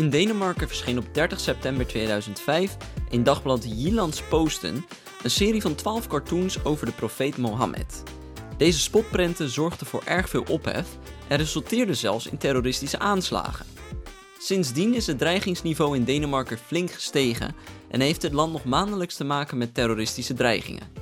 In 0.00 0.10
Denemarken 0.10 0.68
verscheen 0.68 0.98
op 0.98 1.14
30 1.14 1.40
september 1.40 1.86
2005 1.86 2.76
in 3.10 3.22
dagblad 3.22 3.64
Jyllands 3.64 4.22
Posten 4.22 4.86
een 5.22 5.30
serie 5.30 5.60
van 5.60 5.74
12 5.74 6.06
cartoons 6.06 6.64
over 6.64 6.86
de 6.86 6.92
profeet 6.92 7.36
Mohammed. 7.36 8.02
Deze 8.56 8.78
spotprenten 8.78 9.48
zorgden 9.48 9.86
voor 9.86 10.02
erg 10.04 10.28
veel 10.28 10.44
ophef 10.48 10.88
en 11.28 11.36
resulteerden 11.36 11.96
zelfs 11.96 12.26
in 12.26 12.38
terroristische 12.38 12.98
aanslagen. 12.98 13.66
Sindsdien 14.38 14.94
is 14.94 15.06
het 15.06 15.18
dreigingsniveau 15.18 15.96
in 15.96 16.04
Denemarken 16.04 16.58
flink 16.58 16.90
gestegen 16.90 17.54
en 17.90 18.00
heeft 18.00 18.22
het 18.22 18.32
land 18.32 18.52
nog 18.52 18.64
maandelijks 18.64 19.14
te 19.14 19.24
maken 19.24 19.58
met 19.58 19.74
terroristische 19.74 20.34
dreigingen. 20.34 20.92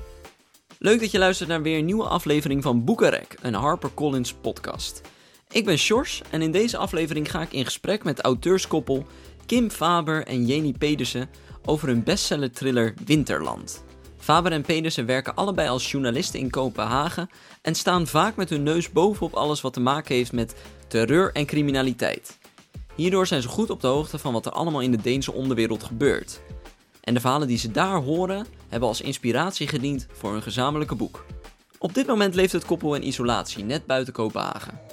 Leuk 0.78 1.00
dat 1.00 1.10
je 1.10 1.18
luistert 1.18 1.48
naar 1.48 1.62
weer 1.62 1.78
een 1.78 1.84
nieuwe 1.84 2.08
aflevering 2.08 2.62
van 2.62 2.84
Boekenrek, 2.84 3.36
een 3.42 3.54
HarperCollins 3.54 4.34
podcast. 4.34 5.02
Ik 5.52 5.64
ben 5.64 5.78
Sjors 5.78 6.22
en 6.30 6.42
in 6.42 6.52
deze 6.52 6.76
aflevering 6.76 7.30
ga 7.30 7.42
ik 7.42 7.52
in 7.52 7.64
gesprek 7.64 8.04
met 8.04 8.20
auteurskoppel 8.20 9.06
Kim 9.46 9.70
Faber 9.70 10.26
en 10.26 10.46
Jenny 10.46 10.72
Pedersen 10.78 11.28
over 11.64 11.88
hun 11.88 12.02
bestseller 12.02 12.52
thriller 12.52 12.94
Winterland. 13.04 13.84
Faber 14.18 14.52
en 14.52 14.62
Pedersen 14.62 15.06
werken 15.06 15.34
allebei 15.34 15.68
als 15.68 15.90
journalisten 15.90 16.40
in 16.40 16.50
Kopenhagen 16.50 17.30
en 17.62 17.74
staan 17.74 18.06
vaak 18.06 18.36
met 18.36 18.50
hun 18.50 18.62
neus 18.62 18.90
bovenop 18.90 19.34
alles 19.34 19.60
wat 19.60 19.72
te 19.72 19.80
maken 19.80 20.14
heeft 20.14 20.32
met 20.32 20.54
terreur 20.88 21.32
en 21.32 21.46
criminaliteit. 21.46 22.38
Hierdoor 22.94 23.26
zijn 23.26 23.42
ze 23.42 23.48
goed 23.48 23.70
op 23.70 23.80
de 23.80 23.86
hoogte 23.86 24.18
van 24.18 24.32
wat 24.32 24.46
er 24.46 24.52
allemaal 24.52 24.80
in 24.80 24.90
de 24.90 25.02
Deense 25.02 25.32
onderwereld 25.32 25.82
gebeurt. 25.82 26.40
En 27.00 27.14
de 27.14 27.20
verhalen 27.20 27.48
die 27.48 27.58
ze 27.58 27.70
daar 27.70 28.02
horen 28.02 28.46
hebben 28.68 28.88
als 28.88 29.00
inspiratie 29.00 29.68
gediend 29.68 30.06
voor 30.12 30.32
hun 30.32 30.42
gezamenlijke 30.42 30.94
boek. 30.94 31.24
Op 31.78 31.94
dit 31.94 32.06
moment 32.06 32.34
leeft 32.34 32.52
het 32.52 32.64
koppel 32.64 32.94
in 32.94 33.06
isolatie, 33.06 33.64
net 33.64 33.86
buiten 33.86 34.12
Kopenhagen. 34.12 34.87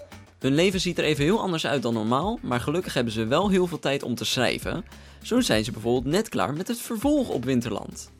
Hun 0.45 0.55
leven 0.55 0.79
ziet 0.79 0.97
er 0.97 1.03
even 1.03 1.23
heel 1.23 1.39
anders 1.39 1.67
uit 1.67 1.81
dan 1.81 1.93
normaal, 1.93 2.39
maar 2.41 2.59
gelukkig 2.59 2.93
hebben 2.93 3.13
ze 3.13 3.25
wel 3.25 3.49
heel 3.49 3.67
veel 3.67 3.79
tijd 3.79 4.03
om 4.03 4.15
te 4.15 4.25
schrijven. 4.25 4.85
Zo 5.23 5.41
zijn 5.41 5.63
ze 5.63 5.71
bijvoorbeeld 5.71 6.13
net 6.13 6.29
klaar 6.29 6.53
met 6.53 6.67
het 6.67 6.81
vervolg 6.81 7.29
op 7.29 7.45
Winterland. 7.45 8.11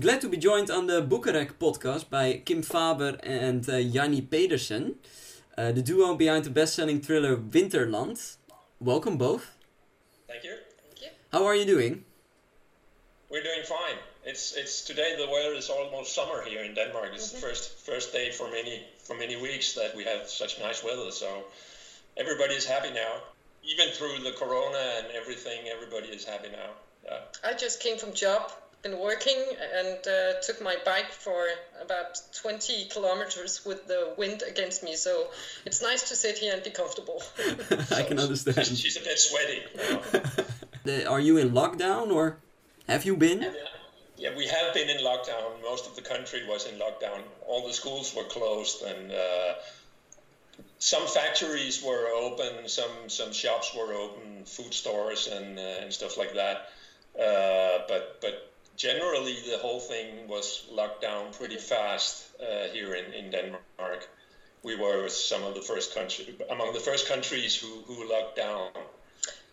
Glad 0.00 0.20
to 0.20 0.28
be 0.28 0.36
joined 0.36 0.70
on 0.70 0.86
the 0.86 1.04
Boekenrek 1.08 1.58
podcast 1.58 2.08
by 2.08 2.40
Kim 2.44 2.62
Faber 2.62 3.20
and 3.44 3.68
uh, 3.68 3.92
Janni 3.92 4.22
Pedersen, 4.22 5.00
uh, 5.58 5.68
the 5.68 5.82
duo 5.82 6.16
behind 6.16 6.42
the 6.44 6.50
best-selling 6.50 7.04
thriller 7.04 7.38
Winterland. 7.50 8.38
Welcome 8.76 9.16
both. 9.16 9.42
Thank 10.26 10.42
you. 10.42 10.54
Thank 10.82 10.98
you. 10.98 11.10
How 11.30 11.46
are 11.46 11.56
you 11.56 11.66
doing? 11.66 12.04
We're 13.30 13.44
doing 13.44 13.64
fine. 13.64 13.98
It's 14.24 14.56
it's 14.56 14.84
today 14.84 15.16
the 15.16 15.30
weather 15.30 15.56
is 15.56 15.70
almost 15.70 16.12
summer 16.12 16.42
here 16.44 16.64
in 16.64 16.74
Denmark. 16.74 17.10
It's 17.14 17.30
the 17.30 17.38
first 17.38 17.70
first 17.84 18.12
day 18.12 18.30
for 18.32 18.48
many 18.50 18.82
for 19.02 19.16
many 19.16 19.36
weeks 19.36 19.74
that 19.74 19.96
we 19.96 20.04
have 20.04 20.28
such 20.28 20.60
nice 20.60 20.82
weather. 20.84 21.10
So 21.10 21.44
everybody 22.16 22.54
is 22.54 22.66
happy 22.66 22.90
now. 22.92 23.14
Even 23.64 23.88
through 23.94 24.18
the 24.24 24.32
corona 24.32 24.82
and 24.98 25.06
everything, 25.14 25.68
everybody 25.72 26.08
is 26.08 26.24
happy 26.24 26.48
now. 26.50 26.70
Yeah. 27.04 27.18
I 27.44 27.54
just 27.54 27.80
came 27.80 27.96
from 27.96 28.12
job, 28.12 28.50
been 28.82 28.98
working, 28.98 29.38
and 29.78 29.98
uh, 30.06 30.40
took 30.42 30.60
my 30.62 30.76
bike 30.84 31.10
for 31.10 31.46
about 31.80 32.20
20 32.40 32.86
kilometers 32.86 33.64
with 33.64 33.86
the 33.86 34.14
wind 34.16 34.42
against 34.48 34.82
me. 34.82 34.96
So 34.96 35.28
it's 35.64 35.82
nice 35.82 36.08
to 36.08 36.16
sit 36.16 36.38
here 36.38 36.54
and 36.54 36.62
be 36.62 36.70
comfortable. 36.70 37.22
I 37.92 38.02
can 38.02 38.18
understand. 38.18 38.66
She's, 38.66 38.80
she's 38.80 38.96
a 38.96 39.00
bit 39.00 39.18
sweaty. 39.18 39.62
you 40.84 40.94
know. 41.04 41.10
Are 41.10 41.20
you 41.20 41.36
in 41.36 41.50
lockdown 41.50 42.12
or 42.12 42.38
have 42.88 43.04
you 43.04 43.16
been? 43.16 43.42
Yeah, 43.42 43.52
we 44.30 44.46
have 44.46 44.74
been 44.74 44.88
in 44.88 44.98
lockdown. 44.98 45.60
Most 45.62 45.86
of 45.86 45.96
the 45.96 46.02
country 46.02 46.46
was 46.46 46.66
in 46.66 46.78
lockdown. 46.78 47.22
All 47.46 47.66
the 47.66 47.72
schools 47.72 48.14
were 48.14 48.24
closed, 48.24 48.82
and 48.82 49.10
uh, 49.12 49.54
some 50.78 51.06
factories 51.06 51.82
were 51.82 52.08
open. 52.08 52.68
Some 52.68 53.08
some 53.08 53.32
shops 53.32 53.74
were 53.74 53.92
open, 53.94 54.44
food 54.44 54.74
stores 54.74 55.26
and 55.26 55.58
uh, 55.58 55.82
and 55.82 55.92
stuff 55.92 56.16
like 56.16 56.34
that. 56.34 56.70
Uh, 57.18 57.84
but 57.88 58.20
but 58.20 58.50
generally, 58.76 59.36
the 59.48 59.58
whole 59.58 59.80
thing 59.80 60.28
was 60.28 60.64
locked 60.70 61.02
down 61.02 61.32
pretty 61.32 61.58
fast 61.58 62.24
uh, 62.40 62.68
here 62.72 62.94
in 62.94 63.12
in 63.12 63.30
Denmark. 63.30 64.08
We 64.62 64.76
were 64.76 65.08
some 65.08 65.42
of 65.42 65.54
the 65.54 65.62
first 65.62 65.94
country 65.94 66.34
among 66.50 66.72
the 66.72 66.80
first 66.80 67.06
countries 67.08 67.56
who 67.56 67.82
who 67.86 68.08
locked 68.08 68.36
down. 68.36 68.70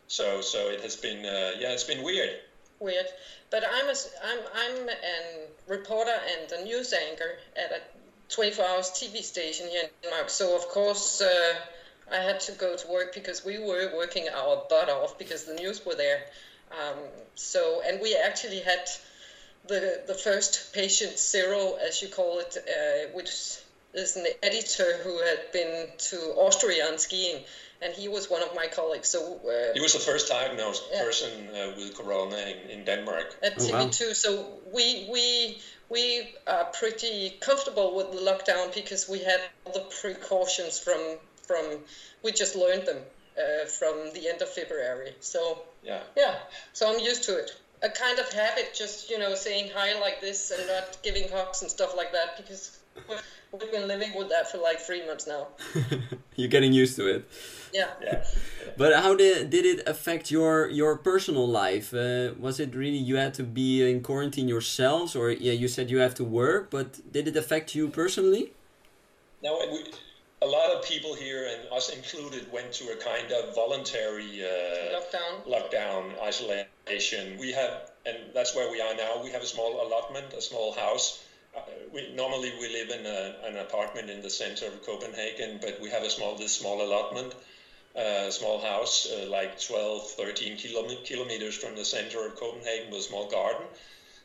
So 0.07 0.41
so 0.41 0.69
it 0.69 0.81
has 0.81 0.95
been 0.95 1.25
uh, 1.25 1.51
yeah 1.59 1.71
it's 1.73 1.83
been 1.83 2.03
weird. 2.03 2.39
Weird. 2.79 3.07
But 3.50 3.63
I'm 3.66 3.88
a, 3.88 3.95
I'm 4.25 4.40
I'm 4.56 4.90
a 4.90 5.47
reporter 5.67 6.16
and 6.38 6.51
a 6.51 6.63
news 6.63 6.94
anchor 6.94 7.38
at 7.56 7.72
a 7.72 7.81
24 8.29 8.66
hours 8.66 8.91
TV 8.91 9.22
station 9.22 9.67
here 9.67 9.84
in 9.84 9.90
Denmark. 10.03 10.29
So 10.29 10.56
of 10.56 10.67
course 10.69 11.22
uh, 11.22 11.53
I 12.12 12.18
had 12.18 12.39
to 12.41 12.51
go 12.53 12.75
to 12.78 12.88
work 12.88 13.13
because 13.13 13.44
we 13.44 13.59
were 13.59 13.91
working 13.95 14.29
our 14.29 14.63
butt 14.69 14.89
off 14.89 15.18
because 15.18 15.45
the 15.45 15.56
news 15.56 15.85
were 15.85 15.95
there. 15.95 16.22
Um, 16.72 17.00
so 17.35 17.81
and 17.85 18.00
we 18.00 18.16
actually 18.16 18.59
had 18.59 18.88
the 19.68 20.01
the 20.07 20.13
first 20.13 20.73
patient 20.73 21.18
zero, 21.18 21.75
as 21.75 22.01
you 22.01 22.07
call 22.07 22.39
it, 22.39 22.57
uh, 22.57 23.12
which 23.13 23.29
is 23.94 24.16
an 24.16 24.28
editor 24.44 24.97
who 25.03 25.19
had 25.19 25.51
been 25.51 25.88
to 25.97 26.18
Austria 26.38 26.88
on 26.88 26.97
skiing, 26.97 27.44
and 27.81 27.94
he 27.94 28.07
was 28.07 28.29
one 28.29 28.44
of 28.44 28.53
my 28.56 28.67
colleagues. 28.67 29.09
So 29.09 29.19
uh, 29.47 29.73
He 29.73 29.79
was 29.79 29.94
the 29.94 30.00
first 30.00 30.28
diagnosed 30.28 30.84
Yeah. 30.91 31.03
person 31.03 31.31
uh, 31.50 31.73
with 31.78 31.95
corona 31.95 32.38
in, 32.38 32.69
in 32.69 32.85
Denmark. 32.85 33.35
at 33.41 33.53
Oh, 33.57 33.67
wow. 33.72 33.85
TV2. 33.85 34.13
So 34.16 34.29
we 34.66 35.07
we 35.09 35.62
we 35.89 36.35
are 36.45 36.66
pretty 36.79 37.38
comfortable 37.39 37.95
with 37.95 38.12
the 38.12 38.22
lockdown 38.31 38.73
because 38.73 39.07
we 39.12 39.19
had 39.19 39.41
all 39.66 39.73
the 39.73 39.85
precautions 40.01 40.79
from 40.79 41.01
from 41.47 41.85
we 42.23 42.31
just 42.31 42.56
learned 42.56 42.85
them 42.85 43.01
uh, 43.38 43.66
from 43.79 44.13
the 44.13 44.28
end 44.29 44.41
of 44.41 44.50
February. 44.50 45.13
So 45.19 45.39
Yeah. 45.81 46.03
yeah, 46.18 46.35
so 46.73 46.81
I'm 46.91 47.00
used 47.12 47.23
to 47.23 47.38
it. 47.38 47.50
A 47.81 47.89
kind 47.89 48.19
of 48.19 48.28
habit, 48.34 48.68
just 48.75 49.09
you 49.09 49.18
know, 49.18 49.35
saying 49.35 49.72
hi 49.73 49.94
like 50.06 50.19
this 50.19 50.51
and 50.51 50.68
not 50.68 51.01
giving 51.03 51.29
hugs 51.29 51.62
and 51.62 51.72
stuff 51.72 51.95
like 51.95 52.12
that 52.12 52.35
because 52.38 52.72
we've 53.51 53.71
been 53.71 53.87
living 53.87 54.15
with 54.15 54.29
that 54.29 54.51
for 54.51 54.57
like 54.57 54.79
three 54.79 55.05
months 55.05 55.27
now. 55.27 55.47
You're 56.35 56.49
getting 56.49 56.73
used 56.73 56.95
to 56.97 57.07
it. 57.07 57.29
Yeah. 57.73 57.89
Yeah. 58.01 58.23
But 58.77 58.93
how 59.03 59.15
did 59.15 59.49
did 59.49 59.65
it 59.65 59.87
affect 59.87 60.31
your 60.31 60.69
your 60.69 60.97
personal 60.97 61.47
life? 61.47 61.93
Uh, 61.93 62.33
was 62.39 62.59
it 62.59 62.75
really 62.75 62.97
you 62.97 63.17
had 63.17 63.33
to 63.35 63.43
be 63.43 63.89
in 63.89 64.01
quarantine 64.01 64.47
yourselves, 64.47 65.15
or 65.15 65.31
yeah, 65.31 65.53
you 65.53 65.67
said 65.67 65.89
you 65.89 65.99
have 65.99 66.15
to 66.15 66.23
work, 66.23 66.69
but 66.69 66.99
did 67.11 67.27
it 67.27 67.35
affect 67.35 67.75
you 67.75 67.88
personally? 67.89 68.53
Now, 69.41 69.57
we, 69.71 69.85
a 70.41 70.45
lot 70.45 70.69
of 70.71 70.83
people 70.83 71.15
here, 71.15 71.47
and 71.51 71.71
us 71.71 71.89
included, 71.89 72.51
went 72.51 72.71
to 72.73 72.85
a 72.91 72.95
kind 72.95 73.31
of 73.31 73.55
voluntary 73.55 74.43
uh, 74.43 74.99
Lockdown. 74.99 75.33
lockdown 75.47 76.21
isolation. 76.21 77.38
We 77.39 77.51
have, 77.53 77.91
and 78.05 78.17
that's 78.33 78.55
where 78.55 78.69
we 78.71 78.81
are 78.81 78.95
now. 78.95 79.21
We 79.23 79.31
have 79.31 79.41
a 79.41 79.45
small 79.45 79.85
allotment, 79.85 80.33
a 80.33 80.41
small 80.41 80.73
house. 80.73 81.23
Uh, 81.55 81.61
we 81.91 82.11
normally 82.13 82.51
we 82.59 82.69
live 82.69 82.89
in 82.89 83.05
a, 83.05 83.35
an 83.43 83.57
apartment 83.57 84.09
in 84.09 84.21
the 84.21 84.29
center 84.29 84.67
of 84.67 84.83
Copenhagen, 84.85 85.59
but 85.61 85.79
we 85.79 85.89
have 85.89 86.03
a 86.03 86.09
small 86.09 86.35
this 86.35 86.53
small 86.53 86.81
allotment, 86.81 87.33
uh, 87.95 88.29
small 88.29 88.59
house, 88.59 89.07
uh, 89.11 89.27
like 89.29 89.59
12, 89.59 90.11
13 90.11 90.57
kilom- 90.57 91.03
kilometers 91.05 91.55
from 91.55 91.75
the 91.75 91.85
center 91.85 92.25
of 92.25 92.35
Copenhagen 92.35 92.91
with 92.91 92.99
a 92.99 93.03
small 93.03 93.27
garden. 93.27 93.65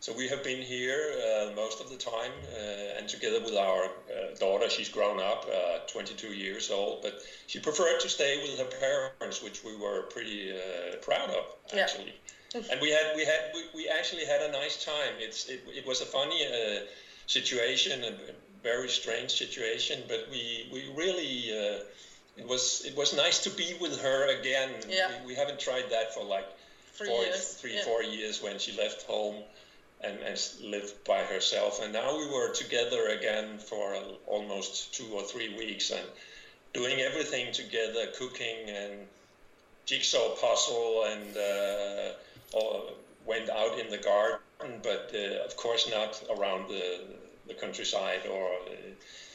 So 0.00 0.12
we 0.12 0.28
have 0.28 0.44
been 0.44 0.60
here 0.60 1.14
uh, 1.16 1.54
most 1.56 1.80
of 1.80 1.88
the 1.88 1.96
time, 1.96 2.32
uh, 2.52 2.98
and 2.98 3.08
together 3.08 3.40
with 3.40 3.54
our 3.56 3.84
uh, 3.86 4.34
daughter, 4.38 4.68
she's 4.68 4.90
grown 4.90 5.18
up, 5.18 5.48
uh, 5.50 5.78
22 5.86 6.34
years 6.34 6.70
old, 6.70 7.00
but 7.00 7.22
she 7.46 7.58
preferred 7.58 8.00
to 8.00 8.08
stay 8.10 8.36
with 8.42 8.58
her 8.58 8.66
parents, 8.66 9.40
which 9.42 9.64
we 9.64 9.74
were 9.74 10.02
pretty 10.02 10.52
uh, 10.52 10.96
proud 11.00 11.30
of, 11.30 11.46
actually. 11.72 12.12
Yeah. 12.54 12.60
and 12.70 12.80
we 12.82 12.90
had 12.90 13.16
we 13.16 13.24
had 13.24 13.50
we, 13.54 13.62
we 13.74 13.88
actually 13.88 14.26
had 14.26 14.42
a 14.42 14.50
nice 14.52 14.84
time. 14.84 15.14
It's 15.18 15.46
it, 15.48 15.62
it 15.74 15.86
was 15.86 16.02
a 16.02 16.06
funny 16.06 16.46
uh, 16.46 16.81
situation, 17.26 18.05
a 18.05 18.12
very 18.62 18.88
strange 18.88 19.32
situation, 19.32 20.03
but 20.09 20.26
we 20.31 20.69
we 20.73 20.91
really. 20.94 21.53
Uh, 21.53 21.81
it 22.37 22.49
was 22.49 22.85
it 22.85 22.97
was 22.97 23.15
nice 23.15 23.44
to 23.44 23.50
be 23.50 23.75
with 23.81 24.00
her 24.00 24.26
again. 24.41 24.71
Yeah. 24.88 25.09
We, 25.21 25.29
we 25.29 25.35
haven't 25.35 25.61
tried 25.61 25.91
that 25.91 26.12
for 26.15 26.25
like 26.25 26.47
Three 26.94 27.09
four, 27.09 27.23
years. 27.25 27.55
three, 27.55 27.75
yeah. 27.75 27.82
four 27.82 28.03
years 28.05 28.41
when 28.41 28.59
she 28.61 28.71
left 28.76 29.03
home 29.03 29.43
and, 30.00 30.17
and 30.21 30.41
lived 30.62 31.03
by 31.05 31.23
herself. 31.25 31.82
And 31.82 31.93
now 31.93 32.17
we 32.17 32.26
were 32.29 32.53
together 32.53 33.09
again 33.09 33.59
for 33.59 33.97
almost 34.26 34.94
two 34.94 35.09
or 35.12 35.25
three 35.25 35.56
weeks 35.56 35.91
and 35.91 36.06
doing 36.73 37.00
everything 37.00 37.53
together, 37.53 38.06
cooking 38.17 38.69
and 38.69 38.93
jigsaw 39.87 40.37
puzzle 40.37 41.05
and 41.05 41.37
uh, 41.37 42.12
went 43.26 43.50
out 43.50 43.79
in 43.81 43.91
the 43.91 43.99
garden, 43.99 44.38
but 44.82 45.12
uh, 45.14 45.44
of 45.44 45.56
course 45.56 45.88
not 45.88 46.22
around 46.30 46.68
the, 46.68 47.00
the 47.46 47.54
countryside 47.54 48.26
or. 48.26 48.54
Uh, 48.54 48.92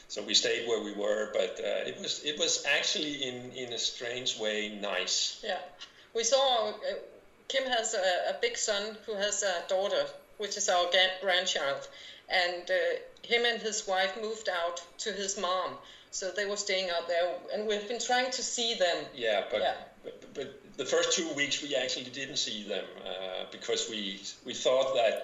so 0.08 0.20
we 0.24 0.34
stayed 0.34 0.66
where 0.66 0.82
we 0.82 0.92
were, 0.92 1.30
but 1.32 1.60
uh, 1.60 1.88
it 1.88 1.96
was 2.00 2.20
it 2.24 2.36
was 2.36 2.64
actually 2.66 3.22
in, 3.28 3.52
in 3.52 3.72
a 3.72 3.78
strange 3.78 4.36
way 4.36 4.68
nice. 4.68 5.38
Yeah, 5.40 5.60
we 6.14 6.24
saw 6.24 6.70
uh, 6.70 6.72
Kim 7.46 7.64
has 7.66 7.94
a, 7.94 8.30
a 8.30 8.36
big 8.40 8.56
son 8.56 8.96
who 9.06 9.14
has 9.14 9.42
a 9.42 9.62
daughter, 9.68 10.06
which 10.38 10.56
is 10.56 10.68
our 10.68 10.88
grandchild, 11.20 11.88
and 12.28 12.70
uh, 12.70 12.74
him 13.22 13.44
and 13.44 13.60
his 13.60 13.86
wife 13.86 14.16
moved 14.20 14.48
out 14.48 14.82
to 14.98 15.12
his 15.12 15.36
mom, 15.36 15.76
So 16.10 16.30
they 16.32 16.46
were 16.46 16.56
staying 16.56 16.90
out 16.90 17.06
there, 17.08 17.34
and 17.54 17.66
we've 17.68 17.86
been 17.86 18.00
trying 18.00 18.30
to 18.32 18.42
see 18.42 18.74
them. 18.74 19.06
Yeah, 19.14 19.44
but 19.50 19.60
Yeah. 19.60 19.74
But, 20.02 20.34
but 20.34 20.76
the 20.76 20.86
first 20.86 21.12
two 21.12 21.28
weeks 21.34 21.62
we 21.62 21.76
actually 21.76 22.10
didn't 22.10 22.36
see 22.38 22.62
them 22.64 22.84
uh, 23.04 23.44
because 23.52 23.88
we 23.90 24.20
we 24.46 24.54
thought 24.54 24.94
that 24.94 25.14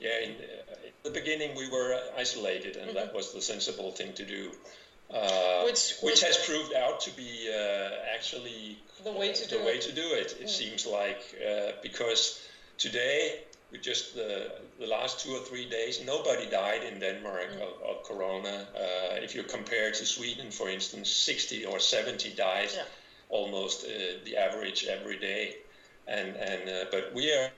yeah 0.00 0.18
in, 0.18 0.30
uh, 0.32 0.86
in 0.88 0.92
the 1.04 1.10
beginning 1.10 1.54
we 1.56 1.68
were 1.68 1.96
isolated 2.16 2.76
and 2.76 2.96
that 2.96 3.14
was 3.14 3.32
the 3.32 3.40
sensible 3.40 3.90
thing 3.92 4.12
to 4.14 4.24
do. 4.24 4.50
Uh, 5.08 5.14
Mm-hmm. 5.16 5.64
Which 5.66 5.94
which 6.02 6.20
has 6.22 6.36
proved 6.48 6.74
out 6.74 7.00
to 7.06 7.10
be 7.12 7.48
uh, 7.48 8.14
actually 8.14 8.76
The 9.04 9.12
way 9.12 9.32
to 9.32 9.44
the 9.48 9.58
do 9.58 9.64
way 9.64 9.76
it. 9.76 9.82
Mm. 9.82 9.86
to 9.88 9.92
do 9.92 10.08
it. 10.14 10.36
It 10.40 10.50
seems 10.50 10.84
like 10.84 11.22
uh, 11.38 11.72
because 11.82 12.40
today 12.76 13.18
with 13.70 13.82
just 13.82 14.14
the 14.14 14.50
the 14.78 14.86
last 14.86 15.20
two 15.20 15.32
or 15.36 15.40
three 15.40 15.68
days, 15.68 16.00
nobody 16.00 16.46
died 16.46 16.82
in 16.84 17.00
Denmark 17.00 17.50
Mm. 17.50 17.62
of, 17.62 17.82
of 17.82 18.02
corona. 18.04 18.66
Uh, 18.74 19.24
if 19.24 19.34
you 19.34 19.42
compare 19.44 19.90
to 19.92 20.04
Sweden, 20.06 20.50
for 20.50 20.68
instance, 20.68 21.10
60 21.10 21.64
or 21.64 21.80
70 21.80 22.30
died 22.34 22.70
Yeah. 22.74 22.84
almost 23.28 23.84
uh, 23.84 23.88
the 24.24 24.36
average 24.36 24.84
every 24.84 25.18
day, 25.18 25.56
and 26.06 26.36
and 26.36 26.68
uh, 26.68 26.84
but 26.90 27.12
we 27.14 27.32
are 27.34 27.50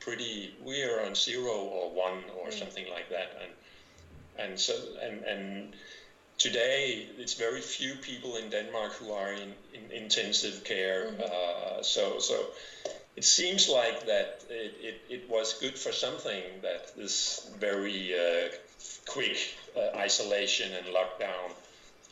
pretty 0.00 0.54
we 0.60 0.82
are 0.84 1.00
on 1.06 1.14
zero 1.14 1.54
or 1.54 1.90
one 2.08 2.30
or 2.36 2.50
Mm. 2.50 2.52
something 2.52 2.88
like 2.90 3.08
that, 3.10 3.36
and 3.42 3.52
and 4.36 4.58
so 4.60 4.74
and 5.00 5.24
and 5.24 5.76
today 6.38 7.08
it's 7.18 7.34
very 7.34 7.60
few 7.60 7.96
people 7.96 8.36
in 8.36 8.50
Denmark 8.50 8.92
who 8.94 9.12
are 9.12 9.32
in, 9.32 9.54
in 9.72 9.90
intensive 9.90 10.64
care. 10.64 11.14
Uh, 11.20 11.82
so 11.82 12.18
so 12.18 12.46
it 13.16 13.24
seems 13.24 13.68
like 13.68 14.06
that 14.06 14.42
it, 14.48 14.74
it, 14.80 15.00
it 15.08 15.30
was 15.30 15.54
good 15.60 15.78
for 15.78 15.92
something 15.92 16.42
that 16.62 16.96
this 16.96 17.50
very 17.58 18.14
uh, 18.14 18.48
quick 19.06 19.36
uh, 19.76 19.96
isolation 19.96 20.72
and 20.72 20.86
lockdown 20.86 21.52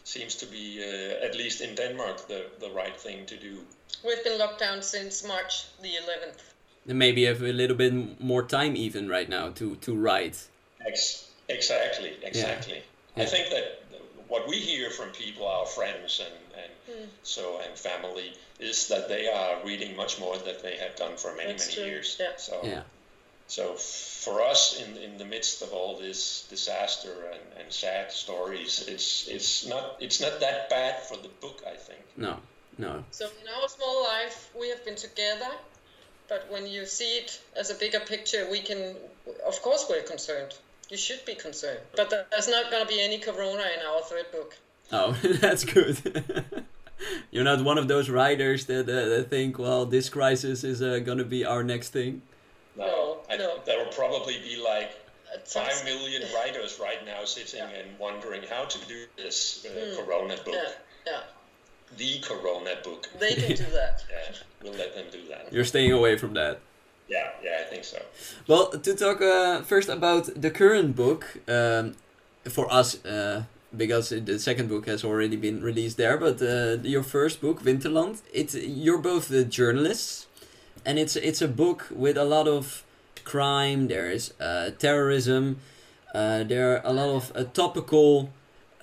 seems 0.04 0.34
to 0.36 0.46
be 0.46 0.80
uh, 0.82 1.26
at 1.26 1.34
least 1.36 1.60
in 1.60 1.74
Denmark 1.74 2.26
the, 2.28 2.46
the 2.60 2.70
right 2.70 2.98
thing 3.00 3.26
to 3.26 3.36
do. 3.36 3.58
We've 4.04 4.24
been 4.24 4.38
locked 4.38 4.60
down 4.60 4.82
since 4.82 5.26
March 5.26 5.66
the 5.82 5.88
11th. 5.88 6.40
And 6.88 6.98
maybe 6.98 7.22
you 7.22 7.28
have 7.28 7.42
a 7.42 7.52
little 7.52 7.76
bit 7.76 8.20
more 8.20 8.42
time 8.42 8.74
even 8.76 9.08
right 9.08 9.28
now 9.28 9.50
to 9.50 9.76
to 9.76 9.94
write. 9.94 10.48
Ex- 10.86 11.28
exactly, 11.48 12.12
exactly. 12.22 12.82
I 13.16 13.20
Yeah. 13.20 13.26
think 13.26 13.50
that 13.50 13.64
what 14.28 14.48
we 14.48 14.56
hear 14.56 14.90
from 14.90 15.10
people, 15.10 15.46
our 15.46 15.66
friends 15.66 16.20
and, 16.20 16.34
and 16.98 17.08
so 17.22 17.60
and 17.64 17.78
family, 17.78 18.32
is 18.58 18.88
that 18.88 19.08
they 19.08 19.28
are 19.28 19.64
reading 19.64 19.96
much 19.96 20.18
more 20.20 20.36
than 20.36 20.56
they 20.62 20.76
have 20.76 20.96
done 20.96 21.16
for 21.16 21.34
many 21.36 21.52
That's 21.52 21.66
many 21.68 21.76
true, 21.76 21.90
years. 21.90 22.16
yeah. 22.20 22.36
So 22.36 22.60
Yeah. 22.64 22.82
so 23.46 23.74
for 23.74 24.42
us 24.42 24.80
in 24.82 24.96
in 24.96 25.18
the 25.18 25.24
midst 25.24 25.62
of 25.62 25.72
all 25.72 25.98
this 25.98 26.46
disaster 26.50 27.14
and, 27.32 27.42
and 27.60 27.72
sad 27.72 28.12
stories, 28.12 28.84
it's 28.88 29.28
it's 29.28 29.66
not 29.66 29.96
it's 30.00 30.20
not 30.20 30.40
that 30.40 30.68
bad 30.70 31.02
for 31.08 31.16
the 31.16 31.30
book, 31.40 31.62
I 31.66 31.76
think. 31.76 32.00
No, 32.16 32.36
no. 32.78 33.04
So 33.10 33.24
in 33.42 33.48
our 33.48 33.68
small 33.68 34.02
life, 34.04 34.50
we 34.60 34.68
have 34.68 34.84
been 34.84 34.96
together, 34.96 35.52
but 36.28 36.46
when 36.50 36.66
you 36.66 36.86
see 36.86 37.18
it 37.18 37.40
as 37.56 37.70
a 37.70 37.74
bigger 37.74 38.00
picture, 38.00 38.46
we 38.50 38.60
can, 38.60 38.94
of 39.46 39.60
course, 39.62 39.86
we're 39.90 40.02
concerned. 40.02 40.54
You 40.90 40.96
should 40.96 41.24
be 41.24 41.34
concerned, 41.34 41.80
but 41.96 42.10
there's 42.10 42.48
not 42.48 42.70
going 42.70 42.82
to 42.86 42.88
be 42.88 43.00
any 43.00 43.18
corona 43.18 43.64
in 43.76 43.86
our 43.86 44.00
third 44.02 44.26
book. 44.32 44.56
Oh, 44.92 45.12
that's 45.40 45.64
good. 45.64 45.96
You're 47.30 47.44
not 47.44 47.62
one 47.64 47.78
of 47.78 47.88
those 47.88 48.08
writers 48.10 48.66
that, 48.66 48.88
uh, 48.88 49.08
that 49.08 49.30
think, 49.30 49.58
well, 49.58 49.86
this 49.86 50.08
crisis 50.08 50.64
is 50.64 50.82
uh, 50.82 50.98
gonna 51.00 51.24
be 51.24 51.44
our 51.44 51.62
next 51.62 51.90
thing. 51.90 52.22
No, 52.76 53.18
I, 53.30 53.36
know. 53.36 53.58
there 53.66 53.78
will 53.84 53.92
probably 53.92 54.38
be 54.38 54.56
like 54.62 54.92
five 55.44 55.84
million 55.84 56.22
writers 56.34 56.78
right 56.80 57.04
now 57.06 57.24
sitting 57.24 57.60
Yeah. 57.60 57.78
and 57.80 57.98
wondering 57.98 58.42
how 58.50 58.64
to 58.64 58.78
do 58.88 59.04
this 59.16 59.66
uh, 59.66 59.70
Mm. 59.70 59.96
Corona 59.96 60.36
book, 60.44 60.54
Yeah, 60.54 60.72
yeah, 61.06 61.20
the 61.96 62.20
Corona 62.20 62.76
book. 62.84 63.08
they 63.18 63.34
can 63.34 63.56
do 63.56 63.64
that. 63.72 64.04
Yeah, 64.10 64.34
we'll 64.62 64.72
let 64.78 64.94
them 64.94 65.06
do 65.12 65.26
that. 65.28 65.52
You're 65.52 65.64
staying 65.64 65.92
away 65.92 66.16
from 66.18 66.34
that. 66.34 66.60
Yeah, 67.08 67.30
yeah, 67.42 67.62
I 67.64 67.68
think 67.70 67.84
so. 67.84 68.00
Well, 68.46 68.70
to 68.70 68.94
talk 68.94 69.20
uh, 69.20 69.62
first 69.62 69.88
about 69.88 70.30
the 70.40 70.50
current 70.50 70.94
book, 70.94 71.38
um, 71.48 71.94
for 72.48 72.72
us, 72.72 73.04
uh, 73.04 73.44
because 73.76 74.10
the 74.10 74.38
second 74.38 74.68
book 74.68 74.86
has 74.86 75.04
already 75.04 75.36
been 75.36 75.62
released 75.62 75.96
there, 75.96 76.16
but 76.16 76.42
uh, 76.42 76.78
your 76.82 77.02
first 77.02 77.40
book, 77.40 77.62
Winterland, 77.62 78.20
it's 78.32 78.54
you're 78.54 78.98
both 78.98 79.28
the 79.28 79.44
journalists, 79.44 80.26
and 80.84 80.98
it's 80.98 81.16
it's 81.16 81.42
a 81.42 81.48
book 81.48 81.86
with 81.90 82.16
a 82.16 82.24
lot 82.24 82.48
of 82.48 82.84
crime. 83.24 83.88
There 83.88 84.10
is 84.10 84.34
uh, 84.40 84.70
terrorism. 84.78 85.58
Uh, 86.14 86.42
there 86.42 86.74
are 86.74 86.80
a 86.84 86.92
lot 86.92 87.10
of 87.10 87.32
uh, 87.34 87.44
topical 87.44 88.30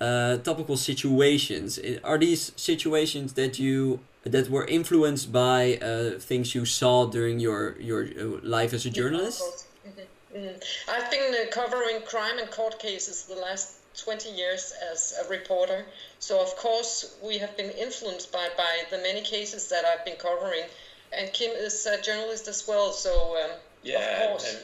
uh, 0.00 0.38
topical 0.38 0.76
situations. 0.76 1.78
Are 2.04 2.18
these 2.18 2.52
situations 2.56 3.34
that 3.34 3.58
you 3.58 4.00
that 4.22 4.48
were 4.48 4.66
influenced 4.66 5.32
by 5.32 5.76
uh, 5.76 6.18
things 6.18 6.54
you 6.54 6.64
saw 6.64 7.06
during 7.06 7.40
your 7.40 7.76
your 7.80 8.04
uh, 8.04 8.40
life 8.42 8.72
as 8.72 8.86
a 8.86 8.90
journalist? 8.90 9.66
Mhm, 9.86 10.06
mhm. 10.34 10.62
I've 10.88 11.10
been 11.10 11.34
uh, 11.34 11.50
covering 11.50 12.00
crime 12.02 12.38
and 12.38 12.50
court 12.50 12.78
cases 12.78 13.24
the 13.24 13.36
last 13.36 13.77
20 13.98 14.30
years 14.30 14.72
as 14.92 15.14
a 15.24 15.28
reporter. 15.28 15.84
So, 16.18 16.40
of 16.40 16.56
course, 16.56 17.14
we 17.22 17.38
have 17.38 17.56
been 17.56 17.70
influenced 17.70 18.32
by, 18.32 18.48
by 18.56 18.84
the 18.90 18.98
many 18.98 19.22
cases 19.22 19.68
that 19.68 19.84
I've 19.84 20.04
been 20.04 20.16
covering. 20.16 20.64
And 21.12 21.32
Kim 21.32 21.52
is 21.52 21.86
a 21.86 22.00
journalist 22.00 22.48
as 22.48 22.66
well. 22.66 22.92
So, 22.92 23.36
um, 23.42 23.50
Yeah, 23.82 23.98
of 23.98 24.20
and, 24.20 24.28
course. 24.30 24.54
and 24.54 24.58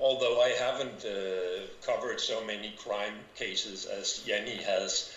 although 0.00 0.40
I 0.40 0.50
haven't 0.50 1.04
uh, 1.04 1.66
covered 1.82 2.20
so 2.20 2.42
many 2.42 2.72
crime 2.78 3.18
cases 3.36 3.84
as 3.84 4.20
Janni 4.26 4.62
has, 4.62 5.10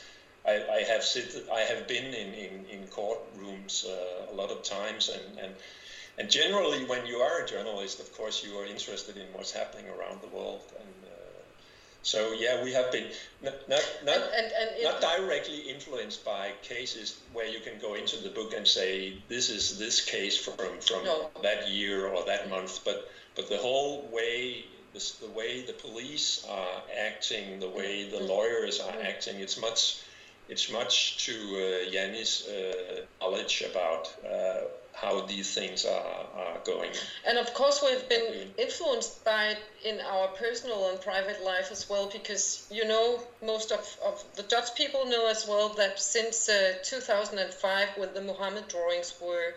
I, 0.46 0.62
I 0.70 0.84
have 0.84 1.04
sit, 1.04 1.46
I 1.52 1.62
have 1.62 1.88
been 1.88 2.14
in 2.14 2.34
in, 2.34 2.66
in 2.70 2.88
courtrooms 2.88 3.86
uh, 3.86 4.32
a 4.32 4.34
lot 4.34 4.52
of 4.52 4.62
times, 4.64 5.10
and, 5.10 5.40
and 5.40 5.54
and 6.18 6.30
generally, 6.30 6.84
when 6.86 7.06
you 7.08 7.18
are 7.18 7.42
a 7.42 7.48
journalist, 7.48 8.00
of 8.00 8.12
course, 8.14 8.44
you 8.44 8.58
are 8.60 8.66
interested 8.66 9.18
in 9.18 9.26
what's 9.34 9.52
happening 9.52 9.90
around 9.90 10.22
the 10.22 10.28
world, 10.28 10.62
and 10.78 11.03
so 12.04 12.34
yeah, 12.34 12.62
we 12.64 12.74
have 12.74 12.92
been 12.92 13.08
not 13.42 13.68
not 13.70 13.82
not, 14.04 14.16
and, 14.16 14.52
and, 14.60 14.76
and 14.76 14.84
not 14.84 15.02
directly 15.02 15.60
influenced 15.62 16.26
by 16.26 16.52
cases 16.62 17.22
where 17.32 17.48
you 17.48 17.62
can 17.62 17.80
go 17.80 17.96
into 17.96 18.18
the 18.18 18.30
book 18.30 18.54
and 18.54 18.68
say 18.68 19.18
this 19.30 19.50
is 19.50 19.80
this 19.80 20.04
case 20.04 20.38
from 20.38 20.80
from 20.82 21.06
No. 21.06 21.30
that 21.42 21.70
year 21.70 22.08
or 22.08 22.26
that 22.26 22.50
month, 22.50 22.82
but 22.84 23.10
but 23.36 23.48
the 23.50 23.58
whole 23.58 24.08
way 24.12 24.66
this, 24.92 25.14
the 25.14 25.30
way 25.30 25.62
the 25.62 25.74
police 25.74 26.46
are 26.48 26.84
acting, 27.00 27.60
the 27.60 27.70
way 27.70 28.10
the 28.10 28.20
lawyers 28.20 28.80
are 28.82 28.96
acting, 29.02 29.40
it's 29.40 29.60
much 29.60 30.02
it's 30.50 30.70
much 30.70 31.26
to 31.26 31.34
uh, 31.34 31.92
Janni's 31.92 32.48
uh, 32.48 33.06
knowledge 33.22 33.64
about 33.72 34.14
uh, 34.30 34.66
how 34.94 35.22
these 35.22 35.54
things 35.54 35.86
are, 35.86 36.28
are 36.34 36.60
going. 36.64 36.92
And 37.26 37.38
of 37.38 37.54
course, 37.54 37.82
we've 37.82 38.08
been 38.10 38.34
Mm. 38.34 38.54
influenced 38.58 39.24
by 39.24 39.44
it 39.50 39.58
in 39.84 40.00
our 40.02 40.28
personal 40.30 40.90
and 40.90 41.00
private 41.02 41.42
life 41.44 41.72
as 41.72 41.90
well, 41.90 42.06
because 42.08 42.62
you 42.70 42.86
know, 42.86 43.22
most 43.42 43.72
of, 43.72 43.98
of 44.04 44.24
the 44.36 44.44
Dutch 44.44 44.76
people 44.76 45.06
know 45.06 45.26
as 45.28 45.46
well 45.48 45.70
that 45.70 46.00
since 46.00 46.50
uh, 46.50 46.74
2005, 46.84 47.90
when 47.98 48.14
the 48.14 48.22
Muhammad 48.22 48.68
drawings 48.68 49.14
were 49.20 49.54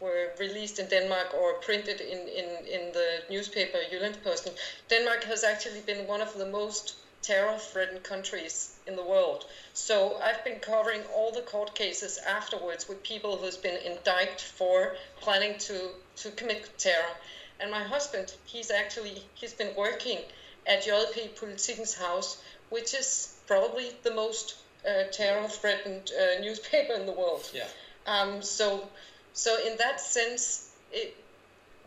were 0.00 0.32
released 0.38 0.78
in 0.78 0.86
Denmark 0.88 1.34
or 1.34 1.54
printed 1.54 2.00
in, 2.00 2.26
in, 2.28 2.46
in 2.66 2.92
the 2.92 3.22
newspaper 3.28 3.78
Jyllandsposten, 3.90 4.52
Denmark 4.88 5.24
has 5.24 5.44
actually 5.44 5.82
been 5.82 6.06
one 6.06 6.22
of 6.22 6.32
the 6.32 6.46
most 6.46 6.94
terror-threatened 7.22 8.02
countries 8.02 8.74
in 8.86 8.96
the 8.96 9.04
world. 9.04 9.44
So 9.74 10.16
I've 10.22 10.42
been 10.44 10.58
covering 10.58 11.02
all 11.14 11.32
the 11.32 11.42
court 11.42 11.74
cases 11.74 12.18
afterwards 12.18 12.88
with 12.88 13.02
people 13.02 13.36
who's 13.36 13.56
been 13.56 13.76
indicted 13.84 14.40
for 14.40 14.96
planning 15.20 15.58
to, 15.58 15.90
to 16.16 16.30
commit 16.30 16.68
terror. 16.78 17.14
And 17.60 17.70
my 17.70 17.82
husband, 17.82 18.32
he's 18.46 18.70
actually 18.70 19.22
he's 19.34 19.52
been 19.52 19.74
working 19.76 20.18
at 20.66 20.84
JP 20.84 21.38
Politikens 21.38 21.98
House, 21.98 22.42
which 22.70 22.94
is 22.94 23.34
probably 23.46 23.90
the 24.02 24.14
most 24.14 24.56
uh, 24.86 25.04
terror-threatened 25.12 26.10
uh, 26.18 26.40
newspaper 26.40 26.94
in 26.94 27.06
the 27.06 27.12
world. 27.12 27.48
Yeah. 27.54 27.66
Um, 28.06 28.42
so, 28.42 28.88
so 29.34 29.56
in 29.66 29.76
that 29.78 30.00
sense, 30.00 30.70
it, 30.90 31.14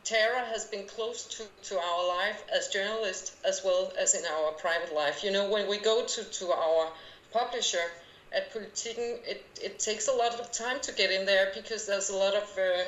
terror 0.03 0.39
has 0.39 0.65
been 0.65 0.83
close 0.83 1.25
to, 1.25 1.43
to 1.69 1.79
our 1.79 2.07
life 2.07 2.43
as 2.53 2.67
journalists 2.67 3.31
as 3.43 3.63
well 3.63 3.91
as 3.97 4.13
in 4.13 4.25
our 4.25 4.51
private 4.51 4.93
life. 4.93 5.23
You 5.23 5.31
know, 5.31 5.49
when 5.49 5.67
we 5.67 5.77
go 5.77 6.03
to, 6.05 6.23
to 6.23 6.51
our 6.51 6.89
publisher 7.31 7.91
at 8.31 8.51
Politiken, 8.51 9.19
it, 9.25 9.41
it 9.61 9.79
takes 9.79 10.07
a 10.07 10.11
lot 10.11 10.39
of 10.39 10.51
time 10.51 10.79
to 10.81 10.91
get 10.91 11.11
in 11.11 11.25
there 11.25 11.51
because 11.53 11.85
there's 11.85 12.09
a 12.09 12.15
lot 12.15 12.35
of. 12.35 12.43
Uh, 12.57 12.83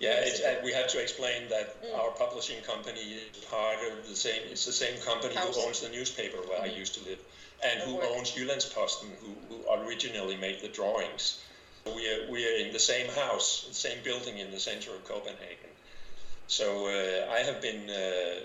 Yeah, 0.00 0.24
it's, 0.24 0.40
uh, 0.40 0.60
we 0.64 0.72
have 0.72 0.88
to 0.88 0.98
explain 0.98 1.48
that 1.48 1.66
Mm. 1.82 1.98
our 1.98 2.10
publishing 2.10 2.60
company 2.62 3.04
is 3.20 3.44
part 3.44 3.78
of 3.90 4.08
the 4.08 4.16
same. 4.16 4.42
It's 4.50 4.64
the 4.64 4.72
same 4.72 4.96
company 4.98 5.34
House. 5.34 5.56
who 5.56 5.62
owns 5.62 5.80
the 5.80 5.88
newspaper 5.88 6.40
where 6.48 6.60
I 6.60 6.66
used 6.82 6.94
to 6.94 7.00
live, 7.00 7.20
and 7.62 7.80
who 7.80 7.94
work. 7.96 8.10
owns 8.10 8.30
Jyllandsposten, 8.32 9.08
who, 9.20 9.30
who 9.48 9.56
originally 9.78 10.36
made 10.36 10.60
the 10.60 10.68
drawings. 10.68 11.38
We 11.84 12.08
are 12.12 12.22
we 12.28 12.46
are 12.48 12.56
in 12.64 12.72
the 12.72 12.78
same 12.92 13.08
house, 13.08 13.64
the 13.68 13.74
same 13.74 14.00
building 14.02 14.38
in 14.38 14.50
the 14.50 14.60
center 14.60 14.90
of 14.94 15.04
Copenhagen. 15.04 15.69
So 16.50 16.88
uh, 16.88 17.30
I 17.30 17.44
have 17.44 17.60
been 17.60 17.88
uh, 17.88 18.40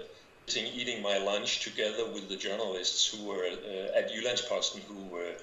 eating 0.55 1.01
my 1.01 1.17
lunch 1.17 1.61
together 1.61 2.05
with 2.05 2.29
the 2.29 2.35
journalists 2.35 3.07
who 3.07 3.23
were 3.23 3.43
uh, 3.45 3.97
at 3.99 4.11
Jyllandsposten 4.11 4.81
who 4.83 5.07
were 5.15 5.33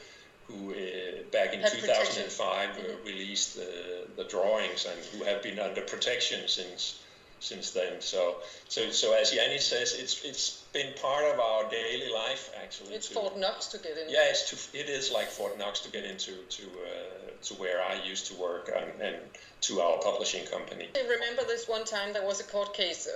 who 0.47 0.73
uh, 0.73 1.23
back 1.33 1.55
in 1.55 1.61
Had 1.61 1.73
2005 1.73 2.79
uh, 2.79 2.83
released 3.05 3.57
the, 3.57 4.07
the 4.17 4.25
drawings 4.25 4.87
and 4.87 4.99
who 5.07 5.25
have 5.25 5.43
been 5.43 5.59
under 5.59 5.83
protection 5.83 6.47
since 6.47 6.95
since 7.43 7.71
then. 7.73 8.01
So 8.01 8.37
so 8.69 8.91
so 8.91 9.13
as 9.13 9.33
Janni 9.33 9.61
says, 9.61 9.95
it's 9.95 10.25
it's 10.25 10.63
been 10.73 10.95
part 10.95 11.25
of 11.25 11.41
our 11.41 11.69
daily 11.71 12.11
life 12.11 12.51
actually. 12.63 12.95
It's 12.95 13.09
to- 13.09 13.15
Fort 13.15 13.37
Knox 13.39 13.67
to 13.69 13.79
get 13.79 13.99
in. 13.99 14.09
yeah, 14.09 14.31
it's 14.31 14.49
to, 14.51 14.79
it 14.79 14.89
is 14.89 15.11
like 15.11 15.29
Fort 15.29 15.59
Knox 15.59 15.81
to 15.81 15.91
get 15.91 16.05
into 16.05 16.33
to 16.57 16.63
uh, 16.63 17.31
to 17.43 17.55
where 17.55 17.83
I 17.83 17.95
used 18.03 18.27
to 18.27 18.35
work 18.35 18.71
and, 18.75 19.01
and 19.01 19.17
to 19.63 19.81
our 19.81 19.99
publishing 19.99 20.47
company. 20.47 20.89
I 20.97 21.03
remember 21.09 21.45
this 21.45 21.69
one 21.69 21.85
time 21.85 22.13
there 22.13 22.25
was 22.25 22.41
a 22.41 22.45
court 22.45 22.75
case. 22.75 23.09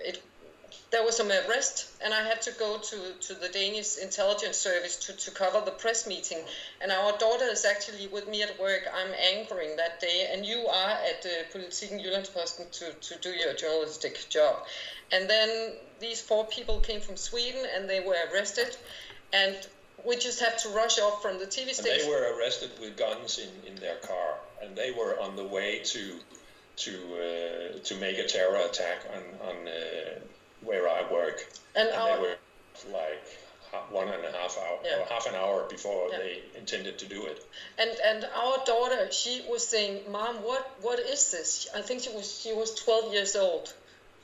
It, 0.00 0.20
there 0.90 1.04
was 1.04 1.16
some 1.16 1.30
arrest, 1.30 1.86
and 2.02 2.14
I 2.14 2.22
had 2.22 2.40
to 2.42 2.52
go 2.52 2.78
to, 2.78 2.96
to 3.20 3.34
the 3.34 3.48
Danish 3.48 3.98
intelligence 3.98 4.56
service 4.56 4.96
to, 5.06 5.12
to 5.12 5.30
cover 5.30 5.60
the 5.64 5.70
press 5.70 6.06
meeting. 6.06 6.38
And 6.80 6.90
our 6.90 7.16
daughter 7.18 7.44
is 7.44 7.64
actually 7.66 8.06
with 8.06 8.26
me 8.26 8.42
at 8.42 8.58
work. 8.58 8.88
I'm 8.94 9.12
anchoring 9.34 9.76
that 9.76 10.00
day, 10.00 10.30
and 10.32 10.46
you 10.46 10.66
are 10.66 10.90
at 10.90 11.22
the 11.22 11.44
Politiken 11.52 12.02
Jyllandsposten 12.02 12.70
to, 12.70 12.92
to 12.92 13.20
do 13.20 13.30
your 13.30 13.52
journalistic 13.52 14.28
job. 14.30 14.64
And 15.12 15.28
then 15.28 15.72
these 16.00 16.22
four 16.22 16.46
people 16.46 16.80
came 16.80 17.00
from 17.00 17.16
Sweden, 17.16 17.66
and 17.76 17.88
they 17.88 18.00
were 18.00 18.16
arrested. 18.32 18.74
And 19.34 19.56
we 20.06 20.16
just 20.16 20.40
had 20.40 20.56
to 20.58 20.70
rush 20.70 20.98
off 20.98 21.20
from 21.20 21.38
the 21.38 21.46
TV 21.46 21.68
And 21.68 21.76
station. 21.76 22.06
they 22.06 22.08
were 22.10 22.34
arrested 22.38 22.70
with 22.80 22.96
guns 22.96 23.38
in, 23.38 23.74
in 23.74 23.76
their 23.80 23.96
car, 23.96 24.38
and 24.62 24.74
they 24.74 24.92
were 24.92 25.20
on 25.20 25.36
the 25.36 25.44
way 25.44 25.80
to 25.84 26.14
to 26.76 26.92
uh, 26.92 27.78
to 27.82 27.96
make 27.96 28.18
a 28.18 28.24
terror 28.26 28.56
attack 28.64 29.00
on 29.12 29.48
on 29.48 29.56
uh, 29.66 30.20
where 30.62 30.88
I 30.88 31.10
work. 31.10 31.44
and 31.74 31.88
And 31.88 31.96
our, 31.96 32.16
they 32.16 32.22
were 32.22 32.36
like 32.92 33.24
one 33.90 34.08
and 34.08 34.24
a 34.24 34.32
half 34.32 34.56
hour, 34.58 34.78
Yeah. 34.84 35.00
or 35.00 35.04
half 35.06 35.26
an 35.26 35.34
hour 35.34 35.66
before 35.68 36.08
Yeah. 36.10 36.18
they 36.18 36.42
intended 36.56 36.98
to 36.98 37.06
do 37.06 37.26
it. 37.26 37.44
And 37.78 37.90
and 37.90 38.24
our 38.34 38.64
daughter, 38.64 39.10
she 39.12 39.44
was 39.48 39.66
saying, 39.66 40.10
"Mom, 40.10 40.42
what 40.42 40.64
what 40.80 40.98
is 40.98 41.30
this?" 41.30 41.68
I 41.74 41.82
think 41.82 42.02
she 42.02 42.10
was 42.10 42.40
she 42.40 42.52
was 42.52 42.74
12 42.74 43.12
years 43.12 43.36
old. 43.36 43.72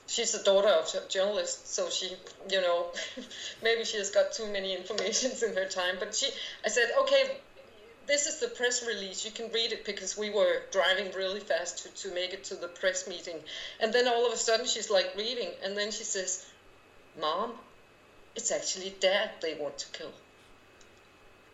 She's 0.07 0.33
the 0.33 0.43
daughter 0.43 0.69
of 0.69 0.95
a 0.95 1.09
journalist, 1.09 1.73
so 1.75 1.89
she, 1.89 2.09
you 2.51 2.61
know, 2.61 2.93
maybe 3.63 3.85
she 3.85 3.97
has 3.97 4.11
got 4.11 4.33
too 4.33 4.47
many 4.53 4.77
informations 4.77 5.43
in 5.43 5.55
her 5.55 5.65
time. 5.67 5.97
But 5.99 6.15
she, 6.15 6.29
I 6.65 6.69
said, 6.69 6.91
okay, 7.01 7.23
this 8.07 8.27
is 8.27 8.41
the 8.41 8.49
press 8.49 8.87
release. 8.87 9.25
You 9.25 9.31
can 9.31 9.51
read 9.53 9.73
it 9.73 9.85
because 9.85 10.17
we 10.17 10.31
were 10.31 10.63
driving 10.71 11.13
really 11.13 11.41
fast 11.41 11.85
to, 11.85 12.09
to 12.09 12.15
make 12.15 12.33
it 12.33 12.45
to 12.45 12.55
the 12.55 12.69
press 12.69 13.09
meeting. 13.09 13.37
And 13.81 13.93
then 13.93 14.09
all 14.09 14.27
of 14.27 14.33
a 14.33 14.37
sudden 14.37 14.67
she's 14.67 14.91
like 14.91 15.15
reading, 15.17 15.51
and 15.63 15.77
then 15.77 15.91
she 15.91 16.05
says, 16.05 16.45
Mom, 17.21 17.53
it's 18.37 18.51
actually 18.51 18.95
dad 19.01 19.31
they 19.41 19.55
want 19.55 19.79
to 19.79 19.87
kill. 19.99 20.13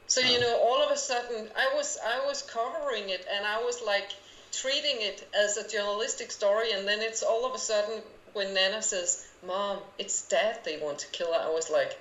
So 0.06 0.20
you 0.22 0.40
know, 0.40 0.58
all 0.58 0.82
of 0.82 0.90
a 0.90 0.96
sudden, 0.96 1.48
I 1.56 1.72
was 1.76 1.96
I 2.04 2.26
was 2.26 2.42
covering 2.42 3.10
it, 3.10 3.24
and 3.32 3.46
I 3.46 3.62
was 3.62 3.80
like 3.80 4.10
treating 4.50 4.96
it 5.02 5.24
as 5.32 5.56
a 5.56 5.68
journalistic 5.68 6.32
story, 6.32 6.72
and 6.72 6.86
then 6.88 7.00
it's 7.00 7.22
all 7.22 7.46
of 7.46 7.54
a 7.54 7.58
sudden 7.58 8.02
when 8.32 8.52
Nana 8.52 8.82
says, 8.82 9.24
"Mom, 9.46 9.78
it's 9.98 10.22
Dad 10.22 10.58
they 10.64 10.78
want 10.78 10.98
to 10.98 11.06
kill," 11.08 11.32
I 11.32 11.48
was 11.50 11.70
like, 11.70 11.96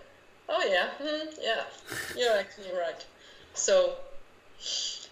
"Oh 0.47 0.63
yeah, 0.67 0.89
hmm, 0.97 1.29
yeah, 1.39 1.63
you're 2.17 2.35
actually 2.35 2.73
right." 2.73 3.05
So, 3.53 3.95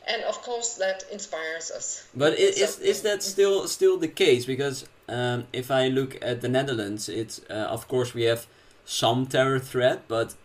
and 0.07 0.23
of 0.23 0.41
course 0.41 0.75
that 0.75 1.03
inspires 1.11 1.71
us. 1.71 2.03
But 2.15 2.33
i- 2.33 2.53
is 2.63 2.79
is 2.79 3.01
that 3.01 3.23
still 3.23 3.67
still 3.67 3.97
the 3.97 4.07
case? 4.07 4.45
Because 4.45 4.85
um, 5.09 5.45
if 5.53 5.69
I 5.71 5.87
look 5.89 6.17
at 6.21 6.41
the 6.41 6.49
Netherlands, 6.49 7.09
it's 7.09 7.41
uh, 7.49 7.53
of 7.75 7.87
course 7.87 8.13
we 8.13 8.23
have 8.23 8.45
some 8.85 9.25
terror 9.25 9.59
threat, 9.59 9.99
but 10.07 10.35